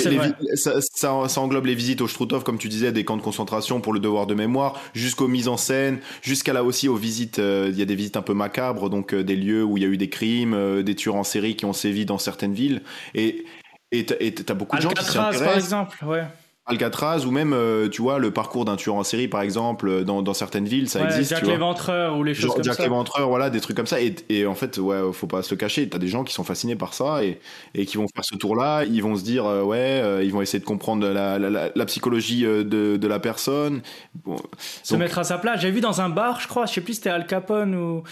ça, 0.55 0.81
ça, 0.81 1.41
englobe 1.41 1.65
les 1.65 1.75
visites 1.75 2.01
au 2.01 2.07
Struthof, 2.07 2.43
comme 2.43 2.57
tu 2.57 2.69
disais, 2.69 2.91
des 2.91 3.05
camps 3.05 3.17
de 3.17 3.21
concentration 3.21 3.81
pour 3.81 3.93
le 3.93 3.99
devoir 3.99 4.27
de 4.27 4.33
mémoire, 4.33 4.81
jusqu'aux 4.93 5.27
mises 5.27 5.47
en 5.47 5.57
scène, 5.57 5.99
jusqu'à 6.23 6.53
là 6.53 6.63
aussi 6.63 6.87
aux 6.87 6.95
visites. 6.95 7.37
Euh, 7.37 7.69
il 7.71 7.77
y 7.77 7.81
a 7.81 7.85
des 7.85 7.95
visites 7.95 8.17
un 8.17 8.21
peu 8.23 8.33
macabres, 8.33 8.89
donc 8.89 9.13
euh, 9.13 9.23
des 9.23 9.35
lieux 9.35 9.63
où 9.63 9.77
il 9.77 9.83
y 9.83 9.85
a 9.85 9.89
eu 9.89 9.97
des 9.97 10.09
crimes, 10.09 10.55
euh, 10.55 10.81
des 10.81 10.95
tueurs 10.95 11.15
en 11.15 11.23
série 11.23 11.55
qui 11.55 11.65
ont 11.65 11.73
sévi 11.73 12.05
dans 12.05 12.17
certaines 12.17 12.53
villes. 12.53 12.81
Et 13.13 13.45
et 13.91 14.05
t'as 14.05 14.55
beaucoup 14.55 14.75
de 14.75 14.81
gens 14.81 14.89
qui 14.89 15.05
s'y 15.05 15.19
intéressent. 15.19 15.43
par 15.43 15.55
exemple, 15.55 16.05
ouais. 16.05 16.23
Alcatraz 16.65 17.25
ou 17.25 17.31
même 17.31 17.51
euh, 17.51 17.89
tu 17.89 18.01
vois 18.01 18.19
le 18.19 18.31
parcours 18.31 18.63
d'un 18.63 18.77
tueur 18.77 18.95
en 18.95 19.03
série 19.03 19.27
par 19.27 19.41
exemple 19.41 19.89
euh, 19.89 20.03
dans, 20.03 20.21
dans 20.21 20.33
certaines 20.33 20.65
villes 20.65 20.87
ça 20.87 21.03
existe 21.03 21.31
Jack 21.31 21.45
l'éventreur 21.45 22.17
ou 22.17 22.23
les 22.23 22.33
choses 22.33 22.53
comme 22.53 22.63
Jack 22.63 22.75
ça. 22.75 22.83
L'éventreur 22.83 23.27
voilà 23.27 23.49
des 23.49 23.59
trucs 23.59 23.75
comme 23.75 23.87
ça. 23.87 23.99
Et, 23.99 24.15
et, 24.29 24.45
en 24.45 24.55
fait 24.55 24.77
ouais 24.77 24.97
faut 25.11 25.27
pas 25.27 25.43
se 25.43 25.53
le 25.53 25.57
cacher 25.57 25.89
t'as 25.89 25.97
des 25.97 26.07
gens 26.07 26.23
qui 26.23 26.33
sont 26.33 26.45
fascinés 26.45 26.77
par 26.77 26.93
ça 26.93 27.21
et, 27.23 27.41
et 27.75 27.85
qui 27.85 27.97
vont 27.97 28.07
faire 28.15 28.23
ce 28.23 28.35
tour 28.35 28.55
là 28.55 28.85
ils 28.85 29.03
vont 29.03 29.17
se 29.17 29.23
dire 29.23 29.45
euh, 29.45 29.63
ouais 29.63 30.25
ils 30.25 30.31
vont 30.31 30.41
essayer 30.41 30.59
de 30.59 30.65
comprendre 30.65 31.05
la, 31.05 31.37
la, 31.37 31.69
la, 31.75 31.85
psychologie 31.85 32.43
de, 32.43 32.63
de, 32.63 33.07
la 33.07 33.19
personne. 33.19 33.81
Se 34.83 34.95
mettre 34.95 35.19
à 35.19 35.25
sa 35.25 35.37
place. 35.37 35.59
J'ai 35.59 35.71
vu 35.71 35.81
dans 35.81 35.99
un 35.99 36.09
bar 36.09 36.39
je 36.39 36.47
crois 36.47 36.65
je 36.65 36.73
sais 36.73 36.81
plus 36.81 36.93
c'était 36.93 37.09
Al 37.09 37.27
Capone 37.27 37.75
ou 37.75 38.03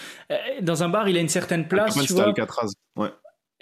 dans 0.61 0.83
un 0.83 0.89
bar 0.89 1.07
il 1.07 1.15
a 1.15 1.21
une 1.21 1.29
certaine 1.29 1.69
place 1.69 1.97
Al 1.97 2.05
tu 2.05 2.13
vois. 2.13 2.25
Alcatraz 2.25 2.73
ouais 2.97 3.09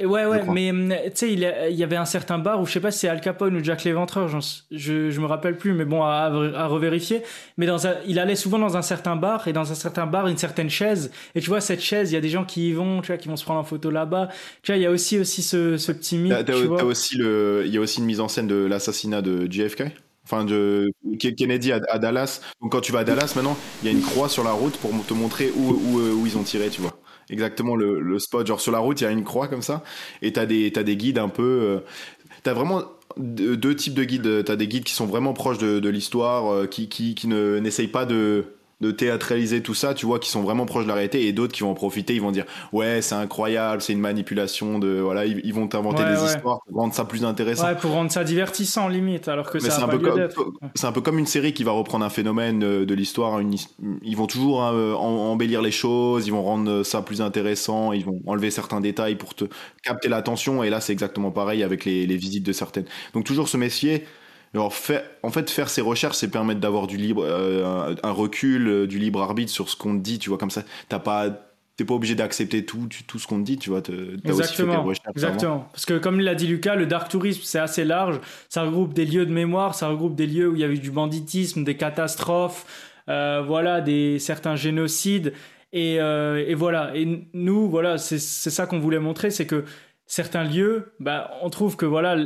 ouais, 0.06 0.26
ouais, 0.26 0.44
mais 0.52 0.72
hum, 0.72 0.94
tu 1.06 1.12
sais, 1.14 1.34
il, 1.34 1.40
y 1.40 1.84
avait 1.84 1.96
un 1.96 2.06
certain 2.06 2.38
bar 2.38 2.62
où 2.62 2.66
je 2.66 2.72
sais 2.72 2.80
pas 2.80 2.92
si 2.92 3.00
c'est 3.00 3.10
Al 3.10 3.22
Capone 3.22 3.56
ou 3.56 3.64
Jack 3.64 3.84
l'Éventreur, 3.84 4.28
je, 4.30 5.10
je 5.10 5.22
me 5.22 5.26
rappelle 5.26 5.58
plus, 5.58 5.74
mais 5.74 5.86
bon, 5.86 6.04
à, 6.04 6.32
à 6.56 6.68
revérifier. 6.68 7.22
Mais 7.58 7.66
dans 7.66 7.78
il 8.08 8.20
allait 8.20 8.36
souvent 8.36 8.60
dans 8.60 8.78
un 8.78 8.82
certain 8.82 9.16
bar 9.16 9.48
et 9.48 9.54
dans 9.54 9.72
un 9.72 9.76
certain 9.76 10.06
bar, 10.06 10.28
une 10.28 10.38
certaine 10.38 10.70
chaise. 10.70 11.12
Et 11.36 11.42
tu 11.42 11.50
vois, 11.50 11.62
cette 11.62 11.82
chaise, 11.82 12.12
il 12.12 12.16
y 12.16 12.18
a 12.18 12.22
des 12.22 12.30
gens 12.30 12.46
qui 12.46 12.70
y 12.70 12.74
vont, 12.74 13.02
tu 13.02 13.08
vois, 13.08 13.18
qui 13.18 13.28
vont 13.28 13.36
se 13.36 13.44
prendre 13.44 13.60
en 13.60 13.64
photo 13.64 13.92
là-bas. 13.92 14.30
Tu 14.64 14.72
vois, 14.72 14.78
il 14.78 14.84
y 14.84 14.86
a 14.86 14.92
aussi, 14.92 15.20
aussi 15.20 15.42
ce, 15.42 15.78
ce 15.78 15.92
petit 15.92 16.18
mythe. 16.18 16.50
aussi 16.84 17.18
le, 17.18 17.64
il 17.66 17.74
y 17.74 17.78
a 17.78 17.82
aussi 17.82 18.00
une 18.00 18.06
mise 18.06 18.20
en 18.20 18.28
scène 18.28 18.48
de 18.48 18.66
l'assassinat 18.66 19.22
de 19.22 19.52
JFK 19.52 19.84
enfin 20.26 20.46
de 20.46 20.92
Kennedy 21.18 21.72
à, 21.72 21.80
Dallas. 21.98 22.42
Donc 22.62 22.72
quand 22.72 22.82
tu 22.82 22.92
vas 22.92 23.00
à 23.00 23.04
Dallas 23.04 23.34
maintenant, 23.36 23.58
il 23.82 23.88
y 23.88 23.90
a 23.90 23.92
une 23.92 24.04
croix 24.04 24.30
sur 24.30 24.44
la 24.44 24.52
route 24.52 24.78
pour 24.78 24.92
te 25.06 25.14
montrer 25.16 25.52
où, 25.56 25.72
où, 25.72 26.00
où 26.00 26.28
ils 26.28 26.38
ont 26.38 26.44
tiré, 26.44 26.70
tu 26.70 26.82
vois 26.82 26.99
exactement 27.30 27.76
le, 27.76 28.20
spot. 28.20 28.46
Genre 28.46 28.60
sur 28.60 28.72
la 28.72 28.80
route, 28.80 29.02
il 29.02 29.04
y 29.04 29.08
a 29.08 29.12
une 29.12 29.24
croix 29.24 29.48
comme 29.48 29.62
ça, 29.62 29.84
et 30.22 30.34
t'as 30.34 30.46
des, 30.46 30.72
as 30.76 30.84
des 30.84 30.98
guides 30.98 31.20
un 31.20 31.30
peu. 31.30 31.44
Euh, 31.44 31.80
t'as 32.44 32.54
vraiment 32.54 32.84
deux 33.18 33.76
types 33.76 33.94
de 33.94 34.04
guides. 34.04 34.46
T'as 34.46 34.56
des 34.56 34.68
guides 34.68 34.84
qui 34.84 34.94
sont 34.94 35.06
vraiment 35.06 35.34
proches 35.34 35.58
de, 35.58 35.80
de 35.80 35.90
l'histoire, 35.90 36.52
euh, 36.52 36.68
qui, 36.68 36.90
qui, 36.90 37.16
qui 37.16 37.28
ne 37.28 37.60
n'essayent 37.60 37.88
pas 37.88 38.06
de 38.06 38.46
de 38.82 38.92
théâtraliser 38.92 39.62
tout 39.62 39.74
ça, 39.74 39.94
tu 39.94 40.06
vois, 40.06 40.20
qui 40.20 40.30
sont 40.30 40.42
vraiment 40.42 40.66
proches 40.66 40.84
de 40.84 40.88
la 40.90 40.96
réalité, 40.96 41.28
et 41.28 41.34
d'autres 41.34 41.54
qui 41.54 41.64
vont 41.64 41.72
en 41.72 41.76
profiter, 41.76 42.16
ils 42.16 42.22
vont 42.22 42.32
dire 42.32 42.46
ouais 42.72 43.02
c'est 43.02 43.16
incroyable, 43.16 43.82
c'est 43.82 43.94
une 43.94 44.00
manipulation 44.00 44.80
de 44.80 45.00
voilà, 45.00 45.26
ils, 45.26 45.54
vont 45.54 45.68
t'inventer 45.68 46.04
des 46.06 46.24
histoires 46.24 46.62
pour 46.66 46.78
rendre 46.78 46.94
ça 46.94 47.06
plus 47.06 47.26
intéressant. 47.26 47.68
Ouais, 47.68 47.76
pour 47.76 47.92
rendre 47.92 48.12
ça 48.12 48.24
divertissant 48.24 48.88
limite, 48.88 49.28
alors 49.28 49.50
que 49.50 49.60
c'est 49.60 49.72
un 49.72 49.88
peu 49.88 50.00
comme 50.00 50.28
c'est 50.76 50.88
un 50.88 50.92
peu 50.92 51.02
comme 51.02 51.20
une 51.20 51.26
série 51.26 51.54
qui 51.54 51.64
va 51.64 51.72
reprendre 51.72 52.06
un 52.06 52.10
phénomène 52.10 52.64
euh, 52.64 52.86
de 52.86 52.94
l'histoire, 52.94 53.42
ils 53.42 54.16
vont 54.16 54.28
toujours 54.28 54.64
hein, 54.64 54.94
embellir 54.94 55.62
les 55.62 55.72
choses, 55.72 56.28
ils 56.28 56.32
vont 56.32 56.44
rendre 56.44 56.84
ça 56.84 57.02
plus 57.02 57.22
intéressant, 57.22 57.92
ils 57.92 58.06
vont 58.06 58.22
enlever 58.28 58.52
certains 58.52 58.80
détails 58.80 59.16
pour 59.16 59.36
te 59.36 59.46
capter 59.84 60.08
l'attention, 60.08 60.64
et 60.64 60.70
là 60.70 60.80
c'est 60.80 60.94
exactement 60.94 61.32
pareil 61.32 61.64
avec 61.64 61.84
les, 61.86 62.06
les 62.06 62.18
visites 62.18 62.46
de 62.46 62.54
certaines. 62.54 62.86
Donc 63.14 63.26
toujours 63.26 63.50
se 63.50 63.58
méfier 63.58 64.06
alors, 64.54 64.74
en 65.24 65.30
fait, 65.30 65.50
faire 65.50 65.70
ces 65.70 65.82
recherches, 65.82 66.18
c'est 66.18 66.30
permettre 66.30 66.60
d'avoir 66.60 66.88
du 66.88 66.98
libre, 66.98 67.24
euh, 67.24 67.96
un 68.02 68.12
recul, 68.12 68.68
euh, 68.68 68.88
du 68.88 68.98
libre 68.98 69.22
arbitre 69.22 69.52
sur 69.52 69.70
ce 69.70 69.76
qu'on 69.76 69.96
te 69.96 70.02
dit, 70.02 70.18
tu 70.18 70.30
vois, 70.30 70.40
comme 70.40 70.50
ça, 70.50 70.64
t'as 70.88 70.98
pas, 70.98 71.30
t'es 71.76 71.86
pas 71.86 71.94
obligé 71.94 72.16
d'accepter 72.16 72.66
tout, 72.66 72.90
tout 73.06 73.20
ce 73.20 73.28
qu'on 73.28 73.40
te 73.40 73.46
dit, 73.46 73.58
tu 73.58 73.70
vois. 73.70 73.82
exactement, 74.26 74.86
aussi 74.86 75.02
fait 75.02 75.12
exactement. 75.12 75.70
Parce 75.72 75.86
que 75.86 76.00
comme 76.00 76.20
l'a 76.20 76.34
dit 76.34 76.48
Lucas, 76.48 76.76
le 76.76 76.88
dark 76.88 77.10
tourisme, 77.10 77.42
c'est 77.44 77.60
assez 77.60 77.86
large. 77.86 78.20
Ça 78.50 78.64
regroupe 78.64 78.94
des 78.94 79.06
lieux 79.06 79.28
de 79.28 79.32
mémoire, 79.32 79.76
ça 79.76 79.88
regroupe 79.88 80.16
des 80.16 80.26
lieux 80.26 80.50
où 80.50 80.56
il 80.56 80.62
y 80.62 80.64
avait 80.64 80.78
du 80.78 80.90
banditisme, 80.90 81.64
des 81.64 81.78
catastrophes, 81.78 82.66
euh, 83.08 83.44
voilà, 83.46 83.82
des 83.82 84.18
certains 84.18 84.56
génocides. 84.56 85.34
Et, 85.74 85.98
et 85.98 86.56
voilà. 86.56 86.92
Et 86.96 87.28
nous, 87.34 87.70
voilà, 87.70 88.00
c'est 88.00 88.18
ça 88.18 88.66
qu'on 88.66 88.80
voulait 88.80 88.98
montrer, 88.98 89.30
c'est 89.30 89.46
que 89.46 89.66
certains 90.08 90.44
lieux, 90.44 90.94
bah, 91.00 91.30
on 91.44 91.52
trouve 91.52 91.76
que 91.76 91.86
voilà 91.86 92.18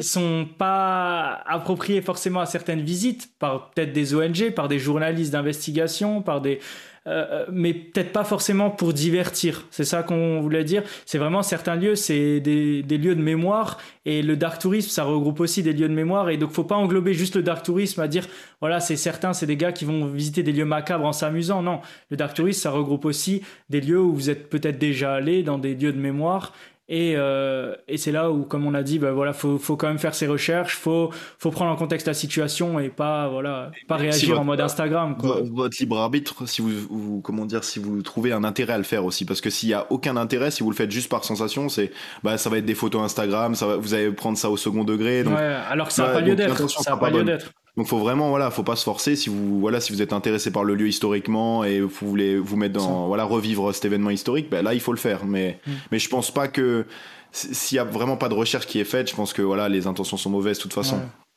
ils 0.00 0.04
sont 0.04 0.48
pas 0.56 1.42
appropriés 1.46 2.00
forcément 2.00 2.40
à 2.40 2.46
certaines 2.46 2.80
visites 2.80 3.30
par 3.38 3.70
peut-être 3.70 3.92
des 3.92 4.14
ONG, 4.14 4.50
par 4.54 4.66
des 4.66 4.78
journalistes 4.78 5.32
d'investigation, 5.32 6.22
par 6.22 6.40
des 6.40 6.58
euh, 7.06 7.26
euh, 7.30 7.46
mais 7.50 7.72
peut-être 7.72 8.12
pas 8.12 8.24
forcément 8.24 8.68
pour 8.68 8.92
divertir. 8.92 9.66
C'est 9.70 9.84
ça 9.84 10.02
qu'on 10.02 10.40
voulait 10.40 10.64
dire. 10.64 10.82
C'est 11.06 11.16
vraiment 11.16 11.42
certains 11.42 11.74
lieux, 11.74 11.94
c'est 11.94 12.40
des, 12.40 12.82
des, 12.82 12.98
lieux 12.98 13.14
de 13.14 13.22
mémoire 13.22 13.78
et 14.04 14.20
le 14.20 14.36
dark 14.36 14.60
tourisme, 14.60 14.90
ça 14.90 15.04
regroupe 15.04 15.40
aussi 15.40 15.62
des 15.62 15.72
lieux 15.72 15.88
de 15.88 15.94
mémoire 15.94 16.28
et 16.28 16.36
donc 16.36 16.50
faut 16.50 16.64
pas 16.64 16.76
englober 16.76 17.14
juste 17.14 17.36
le 17.36 17.42
dark 17.42 17.64
tourisme 17.64 18.02
à 18.02 18.08
dire 18.08 18.26
voilà 18.60 18.80
c'est 18.80 18.96
certains, 18.96 19.32
c'est 19.32 19.46
des 19.46 19.56
gars 19.56 19.72
qui 19.72 19.86
vont 19.86 20.06
visiter 20.06 20.42
des 20.42 20.52
lieux 20.52 20.66
macabres 20.66 21.06
en 21.06 21.12
s'amusant. 21.12 21.62
Non, 21.62 21.80
le 22.10 22.18
dark 22.18 22.34
tourisme, 22.34 22.60
ça 22.60 22.70
regroupe 22.70 23.06
aussi 23.06 23.42
des 23.70 23.80
lieux 23.80 24.00
où 24.00 24.14
vous 24.14 24.28
êtes 24.28 24.50
peut-être 24.50 24.78
déjà 24.78 25.14
allé 25.14 25.42
dans 25.42 25.56
des 25.56 25.74
lieux 25.74 25.94
de 25.94 26.00
mémoire 26.00 26.52
et, 26.92 27.14
euh, 27.16 27.76
et 27.86 27.98
c'est 27.98 28.10
là 28.10 28.32
où, 28.32 28.42
comme 28.42 28.66
on 28.66 28.74
a 28.74 28.82
dit, 28.82 28.98
bah 28.98 29.12
voilà, 29.12 29.32
faut, 29.32 29.58
faut 29.58 29.76
quand 29.76 29.86
même 29.86 30.00
faire 30.00 30.12
ses 30.12 30.26
recherches, 30.26 30.74
faut, 30.74 31.10
faut 31.38 31.52
prendre 31.52 31.70
en 31.70 31.76
contexte 31.76 32.08
la 32.08 32.14
situation 32.14 32.80
et 32.80 32.88
pas, 32.88 33.28
voilà, 33.28 33.70
pas 33.86 33.94
réagir 33.94 34.40
en 34.40 34.44
mode 34.44 34.60
Instagram. 34.60 35.16
Quoi. 35.16 35.42
Votre 35.52 35.76
libre 35.78 35.98
arbitre, 35.98 36.48
si 36.48 36.62
vous, 36.62 36.70
vous, 36.90 37.20
comment 37.20 37.46
dire, 37.46 37.62
si 37.62 37.78
vous 37.78 38.02
trouvez 38.02 38.32
un 38.32 38.42
intérêt 38.42 38.72
à 38.72 38.78
le 38.78 38.82
faire 38.82 39.04
aussi, 39.04 39.24
parce 39.24 39.40
que 39.40 39.50
s'il 39.50 39.68
y 39.68 39.74
a 39.74 39.86
aucun 39.90 40.16
intérêt, 40.16 40.50
si 40.50 40.64
vous 40.64 40.70
le 40.70 40.76
faites 40.76 40.90
juste 40.90 41.08
par 41.08 41.22
sensation, 41.22 41.68
c'est, 41.68 41.92
bah, 42.24 42.38
ça 42.38 42.50
va 42.50 42.58
être 42.58 42.66
des 42.66 42.74
photos 42.74 43.02
Instagram, 43.02 43.54
ça 43.54 43.68
va, 43.68 43.76
vous 43.76 43.94
allez 43.94 44.10
prendre 44.10 44.36
ça 44.36 44.50
au 44.50 44.56
second 44.56 44.82
degré. 44.82 45.22
Donc, 45.22 45.36
ouais, 45.36 45.56
alors 45.70 45.86
que 45.86 45.92
ça 45.92 46.08
n'a 46.08 46.12
pas 46.12 46.20
lieu 46.20 46.34
d'être. 46.34 46.68
Ça 46.68 46.90
n'a 46.90 46.96
pas 46.96 47.10
lieu 47.10 47.22
d'être. 47.22 47.52
Donc 47.80 47.88
faut 47.88 47.98
vraiment 47.98 48.28
voilà, 48.28 48.50
faut 48.50 48.62
pas 48.62 48.76
se 48.76 48.84
forcer 48.84 49.16
si 49.16 49.30
vous 49.30 49.58
voilà 49.58 49.80
si 49.80 49.90
vous 49.90 50.02
êtes 50.02 50.12
intéressé 50.12 50.50
par 50.50 50.64
le 50.64 50.74
lieu 50.74 50.86
historiquement 50.86 51.64
et 51.64 51.80
vous 51.80 51.88
voulez 52.02 52.36
vous 52.36 52.56
mettre 52.56 52.74
dans 52.74 53.06
voilà 53.06 53.24
revivre 53.24 53.74
cet 53.74 53.86
événement 53.86 54.10
historique, 54.10 54.50
ben 54.50 54.60
là 54.60 54.74
il 54.74 54.80
faut 54.80 54.92
le 54.92 54.98
faire. 54.98 55.24
Mais 55.24 55.58
mm. 55.66 55.70
mais 55.90 55.98
je 55.98 56.10
pense 56.10 56.30
pas 56.30 56.46
que 56.46 56.84
s'il 57.32 57.76
y 57.76 57.78
a 57.78 57.84
vraiment 57.84 58.18
pas 58.18 58.28
de 58.28 58.34
recherche 58.34 58.66
qui 58.66 58.80
est 58.80 58.84
faite, 58.84 59.08
je 59.08 59.16
pense 59.16 59.32
que 59.32 59.40
voilà 59.40 59.70
les 59.70 59.86
intentions 59.86 60.18
sont 60.18 60.28
mauvaises 60.28 60.58
de 60.58 60.62
toute 60.62 60.74
façon. 60.74 60.96
Ouais. 60.96 61.29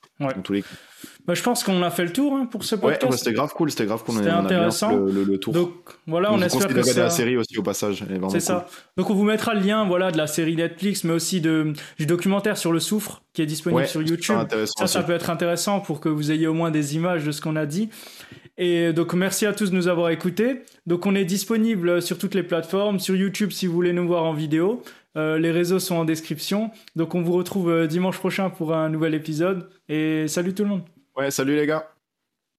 Tous 0.44 0.54
les 0.54 0.64
bah, 1.26 1.36
je 1.36 1.42
pense 1.42 1.64
qu'on 1.64 1.82
a 1.84 1.90
fait 1.90 2.04
le 2.04 2.12
tour 2.12 2.34
hein, 2.34 2.46
pour 2.46 2.66
ce 2.66 2.76
podcast. 2.76 3.10
Ouais, 3.10 3.18
c'était 3.18 3.32
grave 3.32 3.54
cool, 3.54 3.72
c'était 3.72 3.86
grave 3.86 4.04
cool. 4.04 4.16
C'était 4.16 4.30
intéressant. 4.30 4.94
le, 4.94 5.24
le, 5.24 5.38
tour. 5.38 5.54
Donc 5.54 5.72
voilà, 6.06 6.34
on, 6.34 6.42
espère 6.42 6.68
que 6.68 6.82
ça. 6.84 7.04
la 7.04 7.10
série 7.10 7.38
aussi 7.38 7.58
au 7.58 7.64
passage. 7.64 8.04
C'est 8.30 8.42
ça. 8.42 8.68
Donc 8.98 9.10
on 9.10 9.14
vous 9.14 9.24
mettra 9.24 9.54
le 9.54 9.62
lien, 9.62 9.86
voilà, 9.86 10.12
de 10.12 10.18
la 10.18 10.28
série 10.28 10.56
Netflix, 10.56 11.06
mais 11.06 11.14
aussi 11.14 11.40
de 11.40 11.74
du 11.98 12.06
documentaire 12.06 12.58
sur 12.58 12.74
le 12.74 12.80
soufre 12.80 13.22
qui 13.32 13.42
est 13.42 13.46
disponible 13.46 13.88
sur 13.88 14.02
YouTube. 14.02 14.36
Ça, 14.78 14.88
ça 14.88 15.04
peut 15.04 15.14
être 15.14 15.30
intéressant 15.30 15.80
pour 15.80 16.02
que 16.02 16.10
vous 16.10 16.32
ayez 16.32 16.48
au 16.48 16.54
moins 16.54 16.72
des 16.72 16.96
images 16.96 17.24
de 17.24 17.32
ce 17.32 17.40
qu'on 17.40 17.56
a 17.56 17.66
dit. 17.66 17.90
Et 18.58 18.94
donc 18.94 19.14
merci 19.14 19.46
à 19.46 19.54
tous 19.54 19.72
de 19.72 19.76
nous 19.76 19.88
avoir 19.88 20.10
écoutés. 20.10 20.62
Donc 20.86 21.06
on 21.06 21.16
est 21.16 21.26
disponible 21.26 22.02
sur 22.02 22.18
toutes 22.18 22.36
les 22.36 22.44
plateformes, 22.44 23.00
sur 23.00 23.16
YouTube 23.16 23.52
si 23.52 23.66
vous 23.66 23.74
voulez 23.74 23.94
nous 23.94 24.06
voir 24.06 24.26
en 24.26 24.34
vidéo. 24.34 24.84
Euh, 25.16 25.38
les 25.38 25.52
réseaux 25.52 25.80
sont 25.80 25.96
en 25.96 26.06
description. 26.06 26.72
Donc 26.96 27.16
on 27.16 27.22
vous 27.22 27.34
retrouve 27.34 27.70
euh, 27.70 27.88
dimanche 27.88 28.18
prochain 28.18 28.50
pour 28.50 28.74
un 28.74 28.90
nouvel 28.90 29.14
épisode. 29.14 29.70
Et 29.94 30.28
salut 30.28 30.56
tout 30.56 30.64
le 30.64 30.70
monde. 30.70 30.82
Ouais, 31.16 31.30
salut 31.30 31.56
les 31.56 31.68
gars. 31.68 31.93